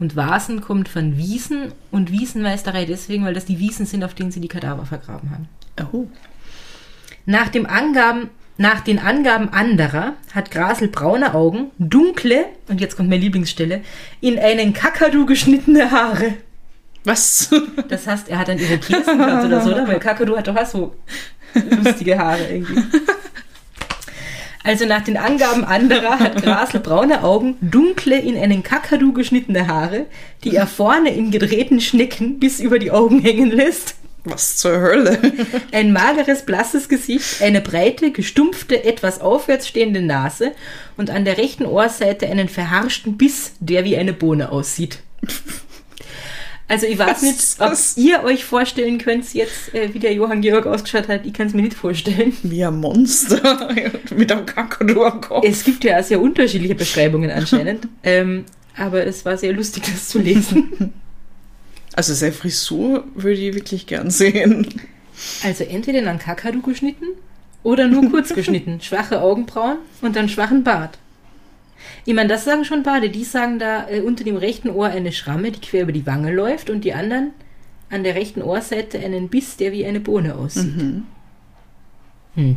[0.00, 4.32] Und Vasen kommt von Wiesen und Wiesenmeisterei deswegen, weil das die Wiesen sind, auf denen
[4.32, 5.48] sie die Kadaver vergraben haben.
[5.92, 6.06] Oh.
[7.26, 13.08] Nach dem Angaben Nach den Angaben anderer hat Grasel braune Augen, dunkle, und jetzt kommt
[13.08, 13.80] meine Lieblingsstelle,
[14.20, 16.34] in einen Kakadu geschnittene Haare.
[17.04, 17.50] Was?
[17.88, 19.88] Das heißt, er hat dann Irokessen gehabt oder so, oder?
[19.88, 20.94] Weil Kakadu hat doch auch so
[21.54, 22.82] lustige Haare irgendwie.
[24.62, 30.06] Also nach den Angaben anderer hat Grasel braune Augen, dunkle in einen Kakadu geschnittene Haare,
[30.44, 33.96] die er vorne in gedrehten Schnecken bis über die Augen hängen lässt.
[34.24, 35.18] Was zur Hölle?
[35.72, 40.52] Ein mageres, blasses Gesicht, eine breite, gestumpfte, etwas aufwärts stehende Nase
[40.96, 45.00] und an der rechten Ohrseite einen verharschten Biss, der wie eine Bohne aussieht.
[46.68, 50.66] Also ich weiß nicht, ob ihr euch vorstellen könnt jetzt, äh, wie der Johann Georg
[50.66, 51.26] ausgeschaut hat.
[51.26, 52.34] Ich kann es mir nicht vorstellen.
[52.42, 53.68] Wie ein Monster
[54.16, 55.44] mit einem Kakadu am Kopf.
[55.46, 57.88] Es gibt ja sehr unterschiedliche Beschreibungen anscheinend.
[58.02, 60.94] ähm, aber es war sehr lustig, das zu lesen.
[61.94, 64.66] Also seine Frisur würde ich wirklich gern sehen.
[65.42, 67.06] Also entweder in einen Kakadu geschnitten
[67.62, 68.80] oder nur kurz geschnitten.
[68.80, 70.98] Schwache Augenbrauen und dann schwachen Bart.
[72.04, 73.10] Ich meine, das sagen schon beide.
[73.10, 76.32] Die sagen da äh, unter dem rechten Ohr eine Schramme, die quer über die Wange
[76.32, 77.30] läuft und die anderen
[77.90, 80.72] an der rechten Ohrseite einen Biss, der wie eine Bohne aussieht.
[82.34, 82.56] Hm.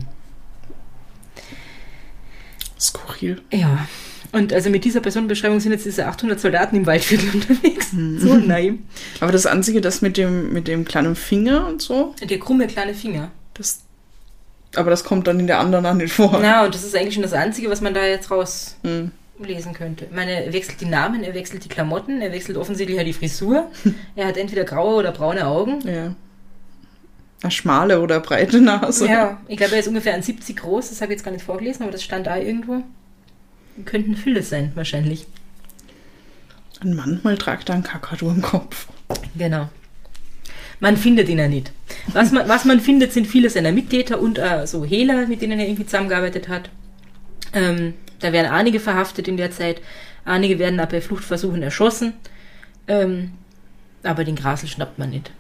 [2.80, 3.42] Skurril.
[3.52, 3.88] Ja.
[4.36, 7.92] Und also mit dieser Personenbeschreibung sind jetzt diese 800 Soldaten im Waldviertel unterwegs.
[7.92, 8.86] So nein.
[9.22, 12.94] Aber das Einzige, das mit dem, mit dem kleinen Finger und so, Der krumme kleine
[12.94, 13.32] Finger.
[13.54, 13.80] das.
[14.76, 16.38] Aber das kommt dann in der anderen auch nicht vor.
[16.42, 19.74] Na, und das ist eigentlich schon das Einzige, was man da jetzt rauslesen Hm.
[19.74, 20.06] könnte.
[20.06, 23.14] Ich meine, er wechselt die Namen, er wechselt die Klamotten, er wechselt offensichtlich auch die
[23.14, 23.72] Frisur.
[24.18, 25.80] er hat entweder graue oder braune Augen.
[25.88, 26.14] Ja.
[27.42, 29.08] Eine schmale oder breite Nase.
[29.08, 31.84] Ja, ich glaube, er ist ungefähr 1,70 groß, das habe ich jetzt gar nicht vorgelesen,
[31.84, 32.84] aber das stand da irgendwo.
[33.84, 35.28] Könnten Fülle sein, wahrscheinlich.
[36.82, 38.88] Und manchmal tragt er einen Kakadu im Kopf.
[39.38, 39.70] Genau.
[40.80, 41.72] Man findet ihn ja nicht.
[42.08, 45.60] Was man, was man findet, sind viele seiner Mittäter und äh, so Hehler, mit denen
[45.60, 46.70] er irgendwie zusammengearbeitet hat.
[47.54, 49.82] Ähm, da werden einige verhaftet in der Zeit.
[50.26, 52.14] Einige werden ab bei Fluchtversuchen erschossen.
[52.88, 53.32] Ähm,
[54.04, 55.32] aber den Grasel schnappt man nicht.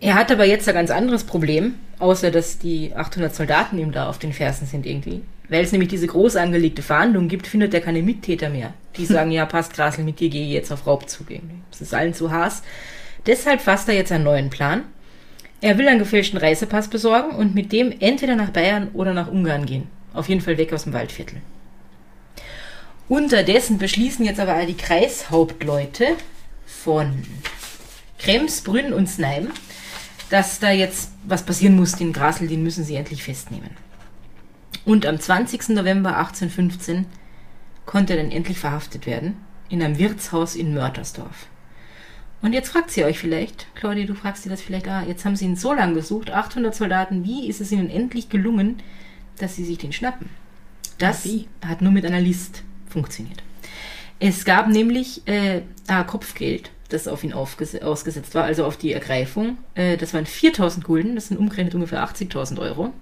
[0.00, 4.08] Er hat aber jetzt ein ganz anderes Problem, außer dass die 800 Soldaten ihm da
[4.08, 5.22] auf den Fersen sind irgendwie.
[5.52, 8.72] Weil es nämlich diese groß angelegte Verhandlung gibt, findet er keine Mittäter mehr.
[8.96, 11.26] Die sagen, ja, passt Grasel, mit dir gehe ich jetzt auf Raubzug.
[11.70, 12.62] Das ist allen zu Haas.
[13.26, 14.84] Deshalb fasst er jetzt einen neuen Plan.
[15.60, 19.66] Er will einen gefälschten Reisepass besorgen und mit dem entweder nach Bayern oder nach Ungarn
[19.66, 19.88] gehen.
[20.14, 21.42] Auf jeden Fall weg aus dem Waldviertel.
[23.10, 26.16] Unterdessen beschließen jetzt aber die Kreishauptleute
[26.64, 27.24] von
[28.18, 29.48] Krems, Brünn und Snaim,
[30.30, 33.81] dass da jetzt was passieren muss, den Grasel, den müssen sie endlich festnehmen.
[34.84, 35.70] Und am 20.
[35.70, 37.06] November 1815
[37.86, 39.36] konnte er dann endlich verhaftet werden
[39.68, 41.46] in einem Wirtshaus in Mörtersdorf.
[42.42, 45.36] Und jetzt fragt sie euch vielleicht, Claudia, du fragst dir das vielleicht, ah, jetzt haben
[45.36, 48.82] sie ihn so lange gesucht, 800 Soldaten, wie ist es ihnen endlich gelungen,
[49.38, 50.28] dass sie sich den schnappen?
[50.98, 53.42] Das Ja, hat nur mit einer List funktioniert.
[54.18, 59.58] Es gab nämlich äh, ah, Kopfgeld, das auf ihn ausgesetzt war, also auf die Ergreifung.
[59.74, 62.92] Äh, das waren 4000 Gulden, das sind umgerechnet ungefähr 80.000 Euro.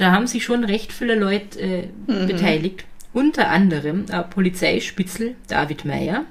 [0.00, 2.86] Da haben sich schon recht viele Leute äh, beteiligt.
[3.12, 6.24] Unter anderem äh, Polizeispitzel David Meyer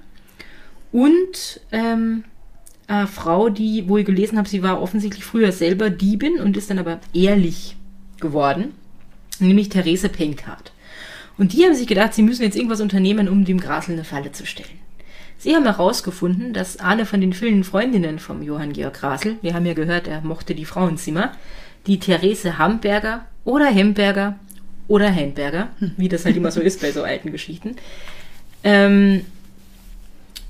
[0.91, 2.23] und ähm,
[2.88, 6.71] eine Frau, die, wo ich gelesen habe, sie war offensichtlich früher selber Diebin und ist
[6.71, 7.75] dann aber ehrlich
[8.19, 8.73] geworden,
[9.39, 10.71] nämlich Therese Penkhardt.
[11.38, 14.32] Und die haben sich gedacht, sie müssen jetzt irgendwas unternehmen, um dem Grasel eine Falle
[14.32, 14.79] zu stellen.
[15.38, 19.67] Sie haben herausgefunden, dass eine von den vielen Freundinnen vom Johann Georg Grasel, wir haben
[19.67, 21.34] ja gehört, er mochte die Frauenzimmer,
[21.86, 24.35] die Therese Hamberger oder Hemberger
[24.88, 27.75] oder Heinberger, wie das halt immer so ist bei so alten Geschichten,
[28.63, 29.25] ähm,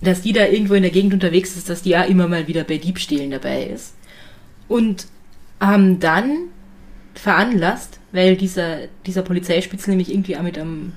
[0.02, 2.64] dass die da irgendwo in der Gegend unterwegs ist, dass die ja immer mal wieder
[2.64, 3.96] bei Diebstählen dabei ist.
[4.68, 5.08] Und
[5.60, 6.50] haben dann
[7.16, 10.94] veranlasst, weil dieser, dieser Polizeispitzel nämlich irgendwie auch mit einem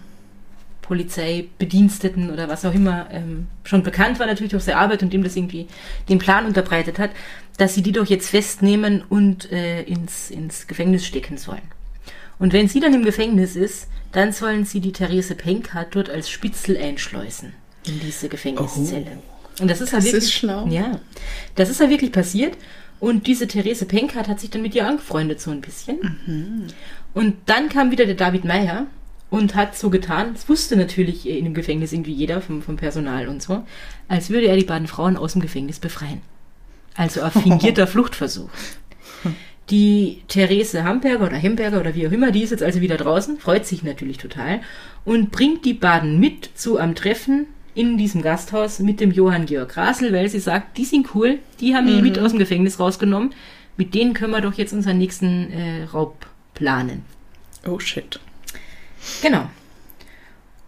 [0.83, 5.23] Polizeibediensteten oder was auch immer ähm, schon bekannt war natürlich durch seine Arbeit und dem
[5.23, 5.67] das irgendwie
[6.09, 7.11] den Plan unterbreitet hat,
[7.57, 11.63] dass sie die doch jetzt festnehmen und äh, ins, ins Gefängnis stecken sollen.
[12.43, 16.29] Und wenn sie dann im Gefängnis ist, dann sollen sie die Therese Penkhardt dort als
[16.29, 17.53] Spitzel einschleusen
[17.87, 19.19] in diese Gefängniszelle.
[19.61, 20.67] Und das ist ja wirklich, ist schlau.
[20.67, 20.99] Ja,
[21.55, 22.59] das ist ja wirklich passiert.
[22.99, 26.19] Und diese Therese Penkhardt hat sich dann mit ihr angefreundet so ein bisschen.
[26.27, 26.67] Mhm.
[27.15, 28.89] Und dann kam wieder der David Meyer
[29.31, 33.29] und hat so getan, das wusste natürlich in dem Gefängnis irgendwie jeder vom, vom Personal
[33.29, 33.65] und so,
[34.09, 36.23] als würde er die beiden Frauen aus dem Gefängnis befreien.
[36.97, 38.51] Also ein fingierter Fluchtversuch.
[39.73, 43.39] Die Therese Hamburger oder Hemberger oder wie auch immer, die ist jetzt also wieder draußen,
[43.39, 44.61] freut sich natürlich total
[45.07, 49.71] und bringt die Baden mit zu einem Treffen in diesem Gasthaus mit dem Johann Georg
[49.71, 53.33] Grasel, weil sie sagt, die sind cool, die haben die mit aus dem Gefängnis rausgenommen.
[53.79, 57.03] mit denen können wir doch jetzt unseren nächsten äh, Raub planen.
[57.67, 58.21] Oh shit.
[59.23, 59.49] Genau.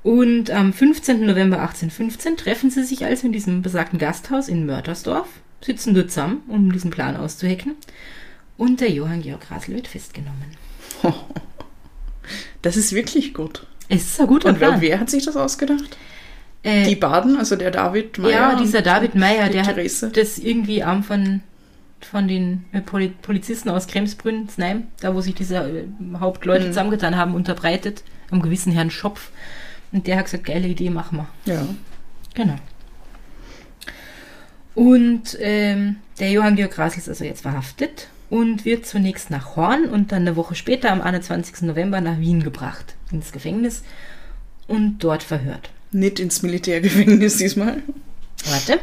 [0.03, 1.27] Und am 15.
[1.27, 5.29] November 1815 treffen sie sich also in diesem besagten Gasthaus in Mörtersdorf,
[5.61, 7.73] sitzen dort zusammen, um diesen Plan auszuhecken.
[8.57, 10.57] Und der Johann Georg wird festgenommen.
[12.63, 13.67] Das ist wirklich gut.
[13.91, 14.81] Es ist ein guter Und wer, Plan.
[14.81, 15.99] wer hat sich das ausgedacht?
[16.63, 18.31] Äh, Die Baden, also der David Meyer.
[18.31, 20.07] ja, dieser David Meyer, der Therese.
[20.07, 21.43] hat das irgendwie am von,
[22.01, 25.85] von den äh, Poli Polizisten aus Kremsbrünn, Znaim, da wo sich diese äh,
[26.19, 26.69] Hauptleute Mhm.
[26.69, 29.29] zusammengetan haben, unterbreitet, am gewissen Herrn Schopf.
[29.93, 31.53] Und der hat gesagt, geile Idee, machen wir.
[31.55, 31.67] Ja.
[32.33, 32.57] Genau.
[34.75, 39.85] Und ähm, der Johann Georg Rasel ist also jetzt verhaftet und wird zunächst nach Horn
[39.87, 41.63] und dann eine Woche später, am 21.
[41.63, 43.83] November, nach Wien gebracht, ins Gefängnis
[44.67, 45.71] und dort verhört.
[45.93, 47.83] Nicht ins Militärgefängnis diesmal.
[48.47, 48.81] Warte.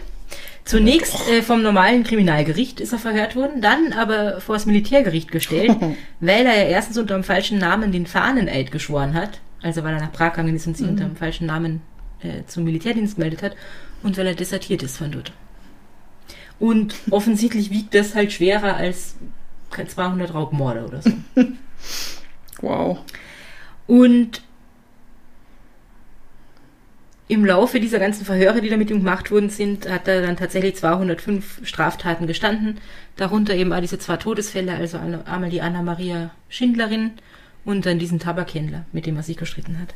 [0.64, 5.76] Zunächst äh, vom normalen Kriminalgericht ist er verhört worden, dann aber vor das Militärgericht gestellt,
[6.20, 10.02] weil er ja erstens unter dem falschen Namen den Fahneneid geschworen hat, also weil er
[10.02, 11.82] nach Prag gegangen ist und sich unter dem falschen Namen
[12.22, 13.56] äh, zum Militärdienst gemeldet hat
[14.04, 15.34] und weil er desertiert ist von dort.
[16.62, 19.16] Und offensichtlich wiegt das halt schwerer als
[19.72, 21.12] 200 Raubmorde oder so.
[22.62, 23.00] Wow.
[23.88, 24.44] Und
[27.28, 30.38] im Laufe dieser ganzen Verhöre, die da mit ihm gemacht worden sind, hat er dann
[30.38, 32.78] tatsächlich 205 Straftaten gestanden.
[33.16, 37.14] Darunter eben auch diese zwei Todesfälle, also einmal die Anna-Maria Schindlerin
[37.66, 39.96] und dann diesen Tabakhändler, mit dem er sich gestritten hat.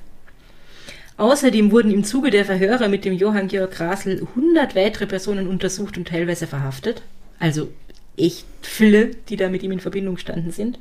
[1.18, 5.98] Außerdem wurden im Zuge der Verhöre mit dem Johann Georg Grasl 100 weitere Personen untersucht
[5.98, 7.04] und teilweise verhaftet.
[7.40, 7.72] Also
[8.18, 10.78] echt viele, die da mit ihm in Verbindung gestanden sind.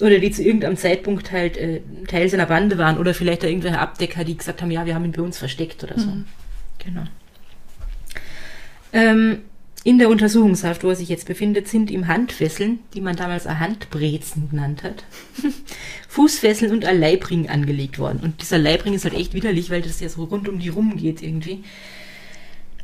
[0.00, 2.98] Oder die zu irgendeinem Zeitpunkt halt äh, Teil seiner Bande waren.
[2.98, 5.82] Oder vielleicht da irgendwelche Abdecker, die gesagt haben, ja, wir haben ihn bei uns versteckt
[5.82, 6.08] oder so.
[6.84, 7.04] Genau.
[8.92, 9.42] Ähm,
[9.84, 13.58] in der Untersuchungshaft, wo er sich jetzt befindet, sind ihm Handfesseln, die man damals auch
[13.58, 15.04] Handbrezen genannt hat,
[16.08, 18.20] Fußfesseln und ein Leibring angelegt worden.
[18.22, 20.96] Und dieser Leibring ist halt echt widerlich, weil das ja so rund um die rum
[20.96, 21.64] geht irgendwie.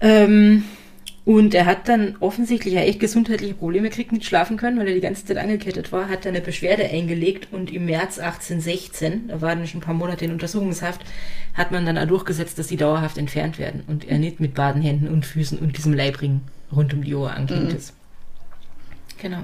[0.03, 0.65] Ähm,
[1.25, 4.95] und er hat dann offensichtlich ja echt gesundheitliche Probleme gekriegt, nicht schlafen können, weil er
[4.95, 9.41] die ganze Zeit angekettet war, hat dann eine Beschwerde eingelegt und im März 1816, da
[9.41, 11.03] war dann schon ein paar Monate in Untersuchungshaft,
[11.55, 14.83] hat man dann auch durchgesetzt, dass die dauerhaft entfernt werden und er nicht mit baden
[14.83, 16.41] Händen und Füßen und diesem Leibring
[16.75, 17.95] rund um die Uhr angehängt ist.
[19.21, 19.43] Genau.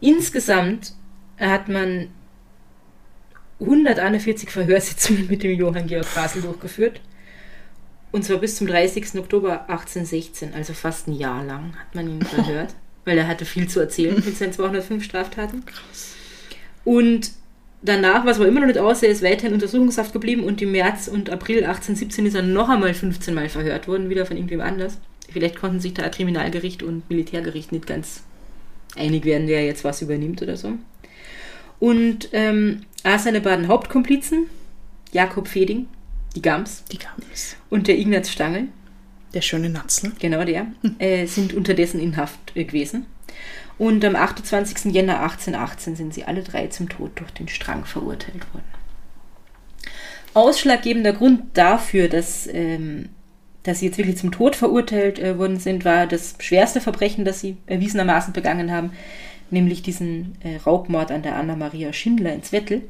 [0.00, 0.94] Insgesamt
[1.38, 2.08] hat man
[3.60, 7.00] 141 Verhörsitzungen mit dem Johann Georg Basel durchgeführt.
[8.12, 9.18] Und zwar bis zum 30.
[9.18, 13.68] Oktober 1816, also fast ein Jahr lang hat man ihn verhört, weil er hatte viel
[13.68, 15.62] zu erzählen mit seinen 205 Straftaten.
[16.84, 17.30] Und
[17.82, 20.60] danach war es aber immer noch nicht aus, er ist weiter in Untersuchungshaft geblieben und
[20.60, 24.36] im März und April 1817 ist er noch einmal 15 Mal verhört worden, wieder von
[24.36, 24.98] irgendwem anders.
[25.32, 28.24] Vielleicht konnten sich da Kriminalgericht und Militärgericht nicht ganz
[28.96, 30.72] einig werden, wer jetzt was übernimmt oder so.
[31.78, 34.46] Und ähm, auch seine beiden Hauptkomplizen,
[35.12, 35.86] Jakob Feding,
[36.36, 37.56] die Gams, Die Gams.
[37.70, 38.68] und der Ignaz Stangl,
[39.34, 40.12] Der schöne Natzel.
[40.18, 40.66] genau der,
[40.98, 43.06] äh, sind unterdessen in Haft äh, gewesen.
[43.78, 44.92] Und am 28.
[44.92, 48.64] Jänner 1818 sind sie alle drei zum Tod durch den Strang verurteilt worden.
[50.34, 53.08] Ausschlaggebender Grund dafür, dass, ähm,
[53.62, 57.40] dass sie jetzt wirklich zum Tod verurteilt äh, worden sind, war das schwerste Verbrechen, das
[57.40, 58.92] sie erwiesenermaßen begangen haben,
[59.50, 62.82] nämlich diesen äh, Raubmord an der Anna-Maria Schindler in Zwettl.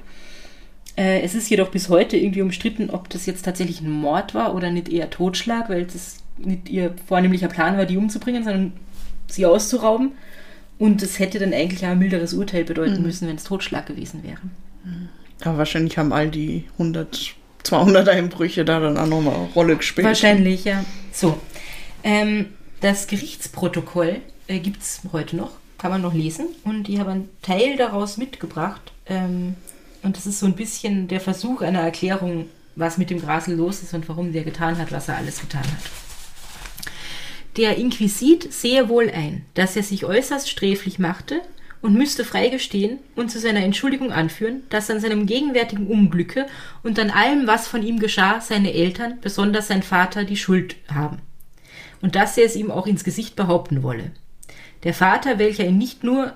[0.97, 4.55] Äh, es ist jedoch bis heute irgendwie umstritten, ob das jetzt tatsächlich ein Mord war
[4.55, 8.73] oder nicht eher Totschlag, weil das nicht ihr vornehmlicher Plan war, die umzubringen, sondern
[9.29, 10.13] sie auszurauben.
[10.79, 14.23] Und es hätte dann eigentlich auch ein milderes Urteil bedeuten müssen, wenn es Totschlag gewesen
[14.23, 14.41] wäre.
[15.43, 20.07] Aber wahrscheinlich haben all die 100, 200 Einbrüche da dann auch nochmal eine Rolle gespielt.
[20.07, 20.85] Wahrscheinlich, ja.
[21.13, 21.39] So.
[22.03, 22.47] Ähm,
[22.81, 26.47] das Gerichtsprotokoll äh, gibt es heute noch, kann man noch lesen.
[26.65, 28.93] Und ich habe einen Teil daraus mitgebracht.
[29.07, 29.57] Ähm,
[30.03, 32.47] und das ist so ein bisschen der Versuch einer Erklärung,
[32.77, 35.65] was mit dem Grasel los ist und warum der getan hat, was er alles getan
[35.65, 35.91] hat.
[37.57, 41.43] Der Inquisit sehe wohl ein, dass er sich äußerst sträflich machte
[41.83, 46.47] und müsste freigestehen und zu seiner Entschuldigung anführen, dass an seinem gegenwärtigen Unglücke
[46.83, 51.19] und an allem, was von ihm geschah, seine Eltern, besonders sein Vater, die Schuld haben.
[52.03, 54.13] Und dass er es ihm auch ins Gesicht behaupten wolle.
[54.85, 56.33] Der Vater, welcher ihn nicht nur,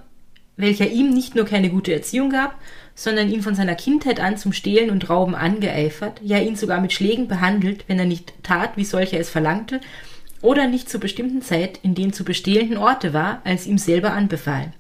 [0.57, 2.59] welcher ihm nicht nur keine gute Erziehung gab,
[2.95, 6.93] sondern ihn von seiner Kindheit an zum Stehlen und Rauben angeeifert, ja ihn sogar mit
[6.93, 9.81] Schlägen behandelt, wenn er nicht tat, wie solcher es verlangte,
[10.41, 14.73] oder nicht zur bestimmten Zeit in dem zu bestehlenden Orte war, als ihm selber anbefahl.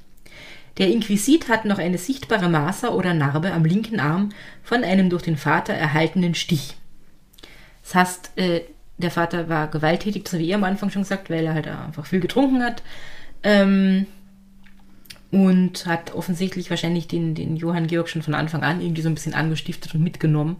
[0.78, 4.30] Der Inquisit hat noch eine sichtbare Maser oder Narbe am linken Arm
[4.62, 6.76] von einem durch den Vater erhaltenen Stich.
[7.82, 8.60] Das heißt, äh,
[8.98, 12.06] der Vater war gewalttätig, das habe ich am Anfang schon gesagt, weil er halt einfach
[12.06, 12.82] viel getrunken hat.
[13.42, 14.06] Ähm,
[15.34, 19.14] und hat offensichtlich wahrscheinlich den, den Johann Georg schon von Anfang an irgendwie so ein
[19.14, 20.56] bisschen angestiftet und mitgenommen.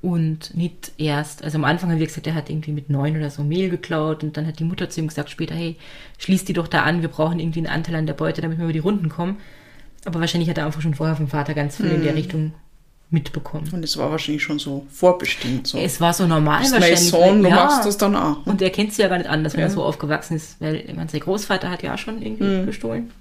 [0.00, 3.30] Und nicht erst, also am Anfang haben wir gesagt, er hat irgendwie mit neun oder
[3.30, 5.76] so Mehl geklaut und dann hat die Mutter zu ihm gesagt später, hey,
[6.18, 8.64] schließ die doch da an, wir brauchen irgendwie einen Anteil an der Beute, damit wir
[8.64, 9.36] über die Runden kommen.
[10.04, 12.54] Aber wahrscheinlich hat er einfach schon vorher vom Vater ganz viel in der Richtung
[13.10, 13.70] mitbekommen.
[13.72, 15.68] Und es war wahrscheinlich schon so vorbestimmt.
[15.68, 15.78] So.
[15.78, 16.98] Es war so normal Bist wahrscheinlich.
[17.08, 17.54] Sohn, du ja.
[17.54, 18.44] machst das dann auch.
[18.46, 19.66] Und er kennt sie ja gar nicht anders, wenn Ja.
[19.66, 23.12] er so aufgewachsen ist, weil ich meine, sein Großvater hat ja auch schon irgendwie gestohlen.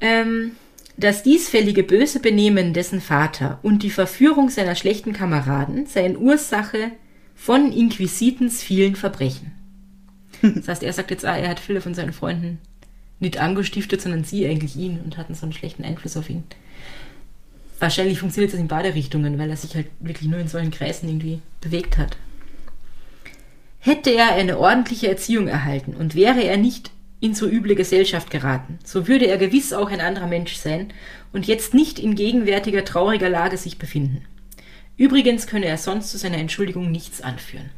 [0.00, 0.52] Ähm,
[0.96, 6.92] das diesfällige böse Benehmen dessen Vater und die Verführung seiner schlechten Kameraden seien Ursache
[7.34, 9.52] von Inquisitens vielen Verbrechen.
[10.42, 12.58] Das heißt, er sagt jetzt, ah, er hat viele von seinen Freunden
[13.20, 16.44] nicht angestiftet, sondern sie eigentlich ihn und hatten so einen schlechten Einfluss auf ihn.
[17.78, 21.08] Wahrscheinlich funktioniert das in beide Richtungen, weil er sich halt wirklich nur in solchen Kreisen
[21.08, 22.16] irgendwie bewegt hat.
[23.80, 26.90] Hätte er eine ordentliche Erziehung erhalten und wäre er nicht
[27.20, 30.92] in so üble Gesellschaft geraten, so würde er gewiss auch ein anderer Mensch sein
[31.32, 34.24] und jetzt nicht in gegenwärtiger trauriger Lage sich befinden.
[34.96, 37.70] Übrigens könne er sonst zu seiner Entschuldigung nichts anführen.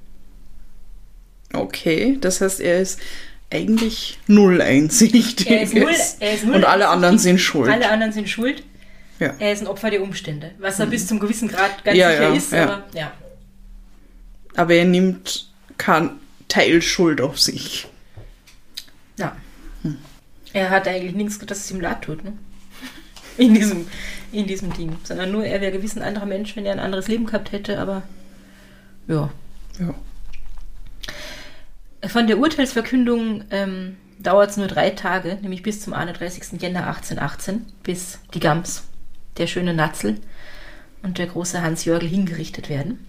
[1.52, 3.00] Okay, das heißt, er ist
[3.50, 5.48] eigentlich null einsichtig.
[5.50, 7.70] Er ist null- er ist null Und alle anderen sind schuld.
[7.70, 8.62] Alle anderen sind schuld.
[9.18, 9.34] Ja.
[9.38, 12.22] Er ist ein Opfer der Umstände, was er bis zum gewissen Grad ganz Ja, sicher
[12.22, 13.12] ja, ist, aber ja.
[14.54, 16.10] Aber er nimmt kein
[16.48, 17.88] Teil Schuld auf sich.
[20.52, 22.32] Er hat eigentlich nichts, dass es ihm leid tut, ne?
[23.36, 23.86] In diesem,
[24.32, 24.96] in diesem Ding.
[25.04, 27.78] Sondern nur, er wäre gewiss ein anderer Mensch, wenn er ein anderes Leben gehabt hätte,
[27.78, 28.02] aber
[29.06, 29.30] ja.
[29.78, 29.94] Ja.
[32.08, 36.60] Von der Urteilsverkündung ähm, dauert es nur drei Tage, nämlich bis zum 31.
[36.60, 38.84] Jänner 1818, bis die Gams,
[39.36, 40.20] der schöne Natzel
[41.02, 43.06] und der große Hans-Jörgel hingerichtet werden.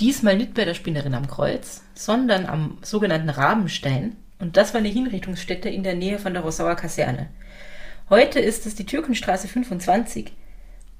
[0.00, 4.16] Diesmal nicht bei der Spinnerin am Kreuz, sondern am sogenannten Rabenstein.
[4.40, 7.28] Und das war eine Hinrichtungsstätte in der Nähe von der Rossauer Kaserne.
[8.08, 10.32] Heute ist es die Türkenstraße 25.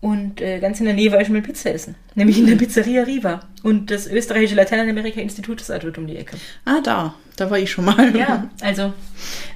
[0.03, 1.95] Und äh, ganz in der Nähe war ich schon mal Pizza essen.
[2.15, 3.41] Nämlich in der Pizzeria Riva.
[3.63, 6.39] Und das österreichische Lateinamerika-Institut ist auch dort um die Ecke.
[6.65, 7.15] Ah, da.
[7.37, 8.17] Da war ich schon mal.
[8.17, 8.95] Ja, also,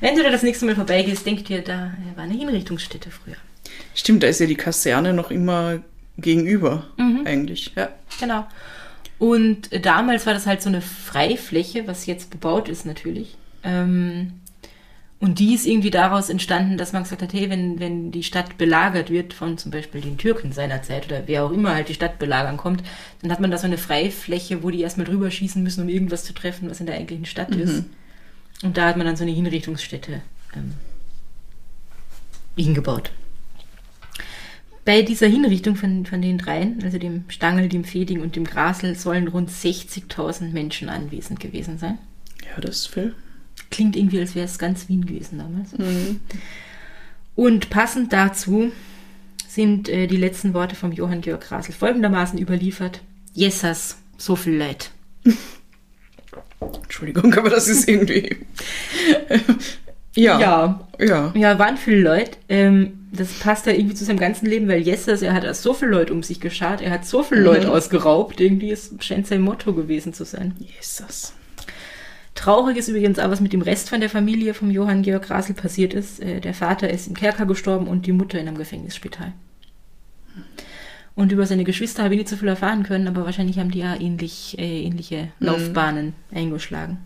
[0.00, 3.36] wenn du da das nächste Mal vorbeigehst, denk dir, da äh, war eine Hinrichtungsstätte früher.
[3.94, 5.80] Stimmt, da ist ja die Kaserne noch immer
[6.18, 7.22] gegenüber, Mhm.
[7.24, 7.72] eigentlich.
[7.74, 7.88] Ja.
[8.20, 8.46] Genau.
[9.18, 13.36] Und äh, damals war das halt so eine Freifläche, was jetzt bebaut ist natürlich.
[13.64, 14.32] Ähm,
[15.20, 18.58] und die ist irgendwie daraus entstanden, dass man gesagt hat, hey, wenn, wenn die Stadt
[18.58, 22.18] belagert wird von zum Beispiel den Türken seinerzeit oder wer auch immer halt die Stadt
[22.18, 22.82] belagern kommt,
[23.22, 26.24] dann hat man da so eine Freifläche, wo die erstmal drüber schießen müssen, um irgendwas
[26.24, 27.84] zu treffen, was in der eigentlichen Stadt ist.
[28.62, 30.20] Und da hat man dann so eine Hinrichtungsstätte
[30.54, 30.74] ähm,
[32.56, 33.10] hingebaut.
[34.84, 38.94] Bei dieser Hinrichtung von, von den dreien, also dem Stangl, dem Feding und dem Grasel,
[38.94, 41.98] sollen rund 60.000 Menschen anwesend gewesen sein.
[42.44, 43.14] Ja, das ist viel.
[43.74, 45.70] Klingt irgendwie, als wäre es ganz Wien gewesen damals.
[47.34, 48.70] Und passend dazu
[49.48, 53.00] sind äh, die letzten Worte vom Johann Georg Grasel folgendermaßen überliefert.
[53.32, 54.92] Jessas, so viel Leid.
[56.60, 58.36] Entschuldigung, aber das ist irgendwie.
[60.14, 60.38] ja.
[60.38, 60.88] Ja.
[61.00, 61.32] Ja.
[61.34, 62.38] Ja, waren viele Leute.
[62.48, 65.90] Ähm, das passt ja irgendwie zu seinem ganzen Leben, weil Jessas, er hat so viele
[65.90, 68.40] Leute um sich geschart, er hat so viele Leute ausgeraubt.
[68.40, 70.54] Irgendwie ist, scheint sein Motto gewesen zu sein.
[70.60, 71.32] Jesus.
[72.34, 75.54] Traurig ist übrigens auch, was mit dem Rest von der Familie vom Johann Georg Grasel
[75.54, 76.20] passiert ist.
[76.20, 79.32] Äh, Der Vater ist im Kerker gestorben und die Mutter in einem Gefängnisspital.
[81.14, 83.78] Und über seine Geschwister habe ich nicht so viel erfahren können, aber wahrscheinlich haben die
[83.78, 86.98] ja ähnlich, äh, ähnliche Laufbahnen eingeschlagen.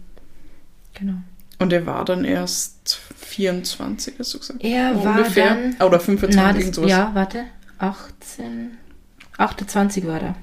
[0.95, 1.15] Genau.
[1.59, 4.65] Und er war dann erst 24, hast du gesagt?
[4.65, 5.49] Er war Ungefähr.
[5.49, 6.91] dann- Ah, Oder 25, Na, das, irgend sowas.
[6.91, 7.45] ja, warte.
[7.79, 8.71] 18,
[9.37, 10.37] 28 war er.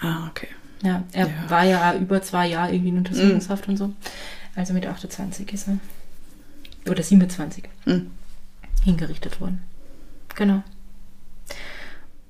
[0.00, 0.48] Ah, okay.
[0.84, 1.32] Ja, er Ja.
[1.50, 3.92] war ja über zwei Jahre irgendwie in Untersuchungshaft und so.
[4.54, 5.78] Also mit 28 ist er.
[6.90, 7.64] Oder 27.
[7.86, 8.10] Mhm.
[8.84, 9.62] Hingerichtet worden.
[10.36, 10.62] Genau.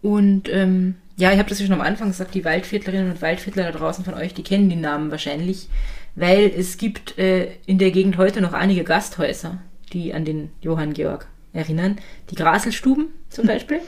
[0.02, 3.64] Und ähm, ja, ich habe das ja schon am Anfang gesagt, die Waldviertlerinnen und Waldviertler
[3.72, 5.68] da draußen von euch, die kennen die Namen wahrscheinlich,
[6.14, 9.58] weil es gibt äh, in der Gegend heute noch einige Gasthäuser,
[9.92, 11.96] die an den Johann Georg erinnern.
[12.30, 13.80] Die Graselstuben zum Beispiel,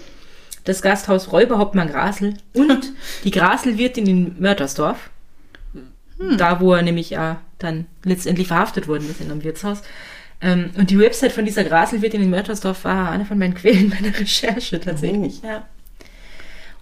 [0.67, 2.93] das Gasthaus Räuberhauptmann Grasel und
[3.25, 5.11] die Graselwirtin in Mörtersdorf,
[6.37, 9.83] da wo er nämlich ja dann letztendlich verhaftet worden ist in einem Wirtshaus.
[10.41, 14.19] Ähm, und die Website von dieser Graselwirtin in Mörtersdorf war eine von meinen Quellen meiner
[14.19, 15.41] Recherche tatsächlich.
[15.43, 15.67] Ja.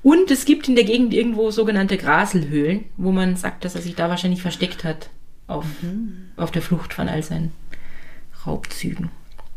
[0.03, 3.95] Und es gibt in der Gegend irgendwo sogenannte Graselhöhlen, wo man sagt, dass er sich
[3.95, 5.09] da wahrscheinlich versteckt hat
[5.47, 5.64] auf,
[6.37, 7.53] auf der Flucht von all seinen
[8.47, 9.11] Raubzügen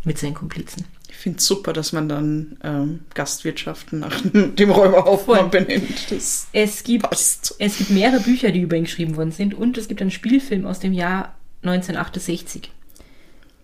[0.04, 0.86] mit seinen Komplizen.
[1.18, 5.50] Ich finde es super, dass man dann ähm, Gastwirtschaften nach dem Räuberhauptmann Voll.
[5.50, 6.12] benennt.
[6.12, 7.56] Das Es gibt, passt.
[7.58, 10.68] es gibt mehrere Bücher, die über ihn geschrieben worden sind und es gibt einen Spielfilm
[10.68, 12.72] aus dem Jahr 1968.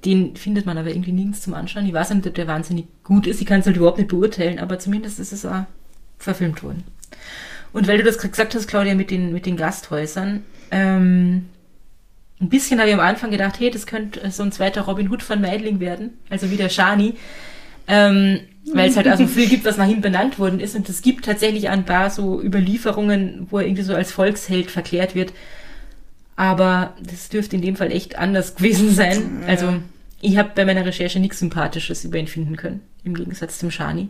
[0.04, 1.86] Den findet man aber irgendwie nirgends zum Anschauen.
[1.86, 3.40] Ich weiß nicht, ob der wahnsinnig gut ist.
[3.40, 5.66] Ich kann es halt überhaupt nicht beurteilen, aber zumindest ist es auch
[6.18, 6.84] verfilmt worden.
[7.72, 11.46] Und weil du das gesagt hast, Claudia, mit den, mit den Gasthäusern, ähm,
[12.44, 15.24] ein bisschen habe ich am Anfang gedacht, hey, das könnte so ein zweiter Robin Hood
[15.24, 17.16] von Meidling werden, also wie der Shani.
[17.88, 18.42] Ähm,
[18.74, 20.76] weil es halt auch so viel gibt, was nach ihm benannt worden ist.
[20.76, 25.16] Und es gibt tatsächlich ein paar so Überlieferungen, wo er irgendwie so als Volksheld verklärt
[25.16, 25.34] wird.
[26.36, 29.44] Aber das dürfte in dem Fall echt anders gewesen sein.
[29.48, 29.76] Also
[30.22, 34.10] ich habe bei meiner Recherche nichts Sympathisches über ihn finden können, im Gegensatz zum Shani.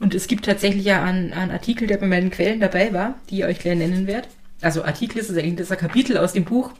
[0.00, 3.38] Und es gibt tatsächlich ja einen, einen Artikel, der bei meinen Quellen dabei war, die
[3.38, 4.28] ich euch gleich nennen werde.
[4.60, 6.72] Also Artikel ist eigentlich das ist ein Kapitel aus dem Buch.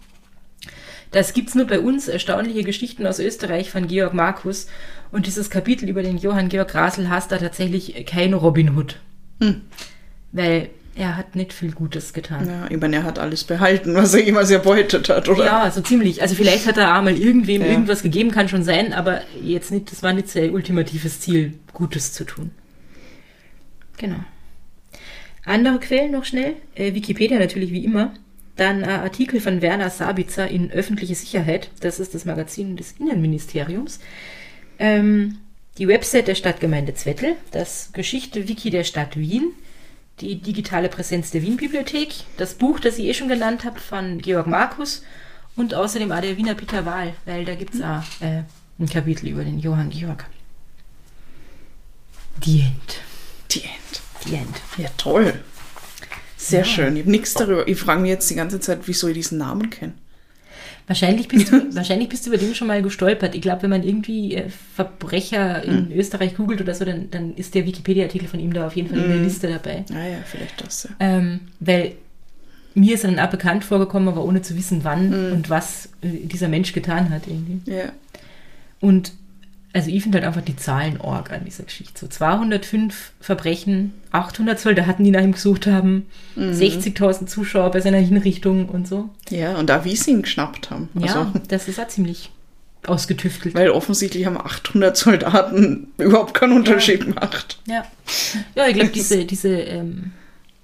[1.15, 4.67] Das gibt's nur bei uns, erstaunliche Geschichten aus Österreich von Georg Markus.
[5.13, 8.99] Und dieses Kapitel über den Johann Georg Rasel heißt da tatsächlich kein Robin Hood.
[9.41, 9.61] Hm.
[10.33, 12.49] Weil er hat nicht viel Gutes getan.
[12.49, 15.45] Ja, ich meine, er hat alles behalten, was er jemals erbeutet hat, oder?
[15.45, 16.21] Ja, so ziemlich.
[16.21, 17.69] Also vielleicht hat er auch mal irgendwem Ja.
[17.69, 22.13] irgendwas gegeben, kann schon sein, aber jetzt nicht, das war nicht sein ultimatives Ziel, Gutes
[22.13, 22.51] zu tun.
[23.99, 24.19] Genau.
[25.45, 26.55] Andere Quellen noch schnell.
[26.75, 28.15] Äh, Wikipedia natürlich wie immer.
[28.57, 31.71] Dann äh, Artikel von Werner Sabitzer in Öffentliche Sicherheit.
[31.81, 33.99] Das ist das Magazin des Innenministeriums.
[34.79, 35.39] Ähm,
[35.79, 37.35] die Website der Stadtgemeinde Zwettl.
[37.51, 39.53] Das Geschichte-Wiki der Stadt Wien.
[40.21, 42.15] Die digitale Präsenz der Wien-Bibliothek.
[42.37, 45.03] Das Buch, das ich eh schon genannt habe, von Georg Markus.
[45.57, 48.43] Und außerdem auch der Wiener Peter Wahl, weil da gibt es auch äh,
[48.79, 50.27] ein Kapitel über den Johann Georg.
[52.45, 53.01] Die End.
[53.51, 54.03] Die End.
[54.27, 54.61] Die End.
[54.79, 55.43] Ja, toll.
[56.45, 56.65] Sehr Ja.
[56.65, 56.97] schön.
[56.97, 57.67] Ich habe nichts darüber.
[57.67, 59.93] Ich frage mich jetzt die ganze Zeit, wieso ich diesen Namen kenne.
[60.87, 63.35] Wahrscheinlich bist, du, wahrscheinlich bist du über den schon mal gestolpert.
[63.35, 67.55] Ich glaube, wenn man irgendwie äh, Verbrecher in Österreich googelt oder so, dann, dann ist
[67.55, 69.85] der Wikipedia-Artikel von ihm da auf jeden Fall in der Liste dabei.
[69.95, 70.91] Ah ja, vielleicht das, ja.
[71.01, 71.93] Ähm, weil
[72.75, 76.27] mir ist er dann auch bekannt vorgekommen, aber ohne zu wissen, wann und was äh,
[76.27, 77.71] dieser Mensch getan hat irgendwie.
[77.71, 77.93] Ja.
[78.81, 79.13] Und
[79.75, 81.93] also ich finde halt einfach die Zahlen arg an dieser Geschichte.
[81.99, 86.07] So 205 Verbrechen, 800 Soldaten, die nach ihm gesucht haben,
[86.39, 89.11] 60.000 Zuschauer bei seiner Hinrichtung und so.
[89.31, 90.89] Ja, und da wie sie ihn geschnappt haben.
[90.95, 92.31] Ja, Also, das ist auch ziemlich
[92.87, 93.55] ausgetüftelt.
[93.55, 97.59] weil offensichtlich haben 800 Soldaten überhaupt keinen Unterschied gemacht.
[97.67, 97.85] Ja,
[98.55, 100.13] ja ich glaube, diese, diese ähm,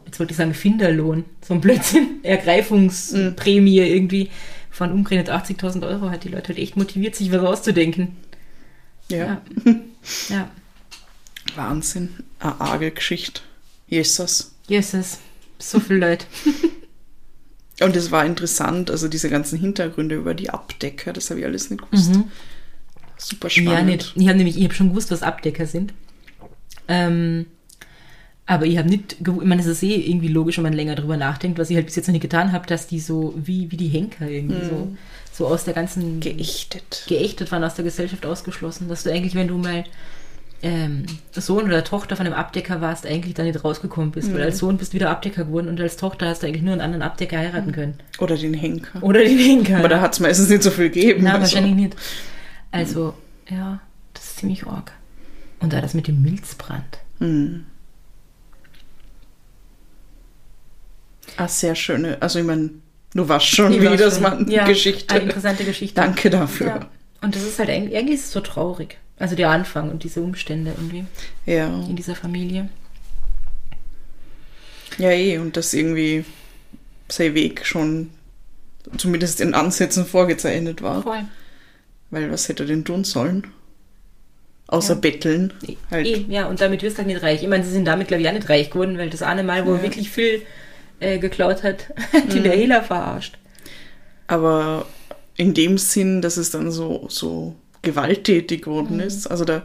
[0.06, 4.30] jetzt wollte ich sagen Finderlohn, so ein Blödsinn, Ergreifungsprämie irgendwie
[4.70, 8.16] von umgerechnet 80.000 Euro hat die Leute halt echt motiviert, sich was auszudenken.
[9.10, 9.42] Ja.
[9.64, 9.74] Ja.
[10.28, 10.50] ja.
[11.56, 12.14] Wahnsinn.
[12.38, 13.42] Eine arge Geschichte.
[13.88, 14.52] Jesus.
[14.68, 15.18] Jesus,
[15.58, 16.26] so viele Leute.
[17.80, 21.70] Und es war interessant, also diese ganzen Hintergründe über die Abdecker, das habe ich alles
[21.70, 22.12] nicht gewusst.
[23.16, 23.70] Super spannend.
[23.70, 23.76] Mhm.
[23.76, 24.12] Ja, nicht.
[24.16, 25.94] Ich habe nämlich, ich habe schon gewusst, was Abdecker sind.
[26.88, 27.46] Ähm,
[28.50, 31.16] aber ich habe nicht, ich meine, es ist eh irgendwie logisch, wenn man länger drüber
[31.16, 33.76] nachdenkt, was ich halt bis jetzt noch nicht getan habe, dass die so, wie, wie
[33.76, 34.88] die Henker irgendwie so,
[35.30, 37.04] so aus der ganzen Geächtet.
[37.06, 38.88] geächtet waren, aus der Gesellschaft ausgeschlossen.
[38.88, 39.84] Dass du eigentlich, wenn du mal
[40.64, 44.34] ähm, Sohn oder Tochter von einem Abdecker warst, eigentlich da nicht rausgekommen bist.
[44.34, 46.72] Weil als Sohn bist du wieder Abdecker geworden und als Tochter hast du eigentlich nur
[46.72, 48.00] einen anderen Abdecker heiraten können.
[48.18, 49.00] Oder den Henker.
[49.00, 49.78] Oder den Henker.
[49.78, 51.20] Aber da hat es meistens nicht so viel gegeben.
[51.22, 51.42] Na, also.
[51.42, 51.96] wahrscheinlich nicht.
[52.72, 53.14] Also,
[53.48, 53.78] ja,
[54.12, 54.90] das ist ziemlich arg.
[55.60, 56.98] Und da das mit dem Milzbrand.
[57.20, 57.66] Hm.
[61.40, 62.18] Ah, sehr schöne.
[62.20, 62.70] Also ich meine,
[63.14, 65.14] du warst schon, Die wie war das man ja, Geschichte.
[65.14, 65.94] Eine interessante Geschichte.
[65.94, 66.66] Danke dafür.
[66.66, 66.90] Ja.
[67.22, 68.98] Und das ist halt eigentlich, eigentlich ist es so traurig.
[69.18, 71.04] Also der Anfang und diese Umstände irgendwie
[71.46, 71.66] Ja.
[71.88, 72.68] in dieser Familie.
[74.98, 75.38] Ja, eh.
[75.38, 76.24] Und dass irgendwie
[77.08, 78.10] sein Weg schon
[78.96, 81.02] zumindest in Ansätzen vorgezeichnet war.
[81.02, 81.22] Voll.
[82.10, 83.46] Weil was hätte er denn tun sollen?
[84.66, 85.00] Außer Ja.
[85.00, 85.52] betteln.
[85.90, 86.06] Halt.
[86.06, 87.42] Eh, ja, und damit wirst du halt nicht reich.
[87.42, 89.66] Ich meine, sie sind damit, glaube ich, auch nicht reich geworden, weil das eine Mal,
[89.66, 89.82] wo Ja.
[89.82, 90.42] wirklich viel
[91.00, 93.36] äh, geklaut hat, hat ihn der Hehler verarscht.
[94.26, 94.86] Aber
[95.36, 99.00] in dem Sinn, dass es dann so, so gewalttätig geworden Mhm.
[99.02, 99.26] ist.
[99.26, 99.62] Also da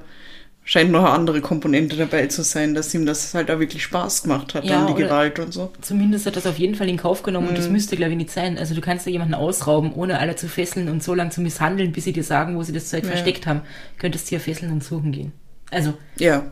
[0.63, 4.23] scheint noch eine andere Komponente dabei zu sein, dass ihm das halt auch wirklich Spaß
[4.23, 5.71] gemacht hat, Ja, dann die Gewalt und so.
[5.81, 7.49] Zumindest hat das auf jeden Fall in Kauf genommen Mhm.
[7.49, 8.57] und das müsste, glaube ich, nicht sein.
[8.57, 11.91] Also du kannst ja jemanden ausrauben, ohne alle zu fesseln und so lange zu misshandeln,
[11.91, 13.09] bis sie dir sagen, wo sie das Zeug Ja.
[13.09, 13.61] versteckt haben.
[13.99, 15.33] Könntest du ja fesseln und suchen gehen.
[15.69, 16.47] Also Ja.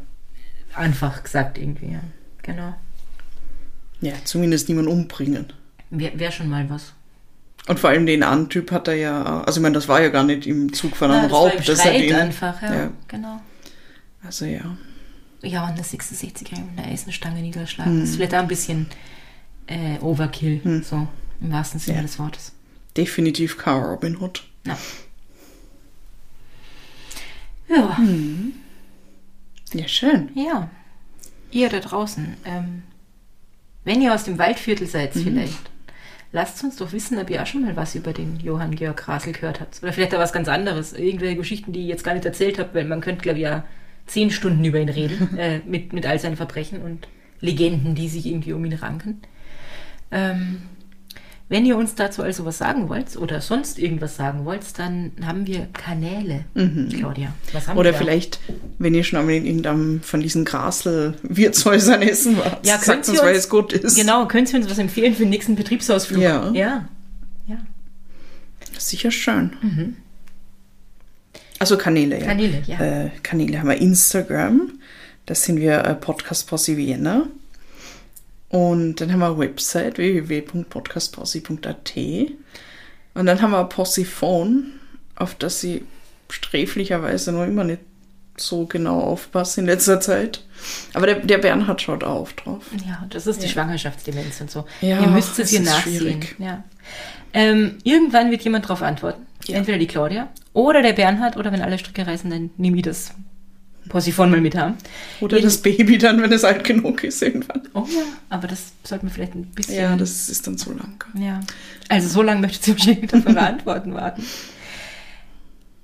[0.75, 2.01] einfach gesagt irgendwie, ja.
[2.43, 2.75] Genau.
[4.03, 5.51] Ja, zumindest niemand umbringen.
[5.89, 6.93] Wäre wär schon mal was.
[7.67, 10.23] Und vor allem den Antyp hat er ja, also ich meine, das war ja gar
[10.23, 12.15] nicht im Zug von einem Ja, das Raub, war im den.
[12.15, 12.91] einfach, ja, ja.
[13.07, 13.39] Genau.
[14.23, 14.77] Also ja.
[15.41, 17.93] Ja, und der 66er mit einer Eisenstange niederschlagen.
[17.93, 17.99] Hm.
[18.01, 18.87] Das ist vielleicht auch ein bisschen
[19.67, 21.07] äh, Overkill, so
[21.41, 22.01] im wahrsten Sinne Ja.
[22.03, 22.51] des Wortes.
[22.97, 24.43] Definitiv kein Robin Hood.
[24.65, 24.77] Ja.
[27.69, 28.53] Ja, Hm.
[29.73, 30.29] Ja, schön.
[30.35, 30.69] ja.
[31.51, 32.83] Ihr da draußen, ähm,
[33.85, 35.23] wenn ihr aus dem Waldviertel seid Mhm.
[35.23, 35.71] vielleicht,
[36.31, 39.33] lasst uns doch wissen, ob ihr auch schon mal was über den Johann Georg Rasel
[39.33, 39.81] gehört habt.
[39.83, 40.93] Oder vielleicht auch was ganz anderes.
[40.93, 43.63] Irgendwelche Geschichten, die ich jetzt gar nicht erzählt habe, weil man könnte, glaube ich, ja
[44.07, 47.07] zehn Stunden über ihn reden, äh, mit, mit all seinen Verbrechen und
[47.39, 49.21] Legenden, die sich irgendwie um ihn ranken.
[50.11, 50.61] Ähm,
[51.53, 55.45] wenn ihr uns dazu also was sagen wollt oder sonst irgendwas sagen wollt, dann haben
[55.45, 56.45] wir Kanäle,
[56.89, 57.31] Claudia.
[57.51, 58.39] Was haben Oder vielleicht,
[58.79, 63.35] wenn ihr schon einmal in irgendeinem von diesen Grasel-Wirtshäusern essen wart, Ja, sagt uns, weil
[63.35, 63.95] es gut ist.
[63.95, 66.23] Genau, könnt ihr uns was empfehlen für den nächsten Betriebsausflug?
[66.23, 66.49] Ja.
[66.53, 66.89] Ja.
[67.45, 67.57] ja.
[68.79, 69.51] Sicher schön.
[71.59, 72.23] Also Kanäle, ja.
[72.23, 72.27] Mhm.
[72.27, 72.79] Kanäle, ja.
[72.79, 74.71] Äh, Kanäle haben wir Instagram.
[75.27, 77.27] Da sind wir äh, Podcast Posse Vienna.
[78.53, 81.93] Und dann haben wir eine Website www.podcastposse.at.
[83.15, 84.73] Und dann haben wir ein Posse-Phone,
[85.15, 85.81] auf das ich
[86.29, 87.81] sträflicherweise noch immer nicht
[88.37, 90.43] so genau aufpasse in letzter Zeit.
[90.93, 92.65] Aber der, der Bernhard schaut auch auf drauf.
[92.87, 94.65] Ja, das ist die Schwangerschaftsdemenz und so.
[94.81, 96.23] Ja, Ihr müsst es hier nachsehen.
[96.37, 96.63] Ja.
[97.33, 99.25] Ähm, irgendwann wird jemand darauf antworten.
[99.45, 99.57] Ja.
[99.57, 103.15] Entweder die Claudia oder der Bernhard oder wenn alle Stricke reißen, dann nehme ich das
[103.93, 104.73] Possiphon mal mit haben.
[105.21, 107.61] Oder Jeden- das Baby dann, wenn es alt genug ist irgendwann.
[107.75, 109.75] Oh ja, aber das sollten wir vielleicht ein bisschen.
[109.75, 111.03] Ja, das ist dann zu lang.
[111.13, 111.39] Ja.
[111.89, 114.23] Also so lange möchtet ihr wahrscheinlich mit auf Antworten warten.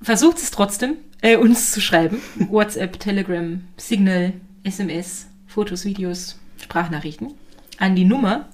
[0.02, 2.20] Versucht es trotzdem, äh, uns zu schreiben.
[2.50, 4.34] WhatsApp, Telegram, Signal,
[4.64, 7.36] SMS, Fotos, Videos, Sprachnachrichten.
[7.78, 8.50] An die Nummer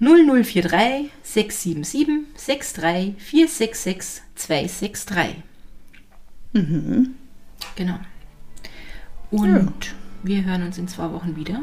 [0.00, 5.36] 0043 677 63 466 263.
[7.76, 7.98] Genau.
[9.30, 11.60] Und wir hören uns in zwei Wochen wieder.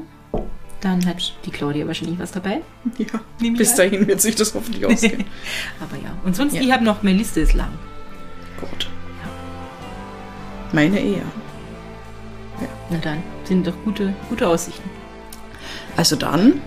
[0.82, 2.62] Dann hat die Claudia wahrscheinlich was dabei.
[2.98, 3.08] Ja,
[3.40, 3.78] bis an.
[3.78, 5.24] dahin wird sich das hoffentlich ausgehen.
[5.82, 6.12] Aber ja.
[6.24, 6.62] Und sonst, Ja.
[6.62, 7.72] ich habe noch, meine Liste ist lang.
[8.60, 8.88] Gut.
[10.74, 11.22] Meine Ehe.
[12.90, 14.90] Na dann, sind doch gute, gute Aussichten.
[15.98, 16.62] Also dann,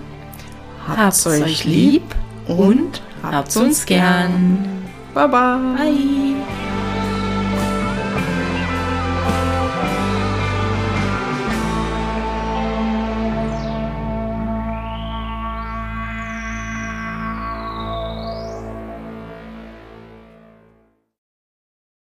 [0.86, 2.02] habt's euch lieb
[2.46, 4.66] und habt's uns gern.
[5.14, 5.58] Bye bye.
[5.76, 6.57] Bye.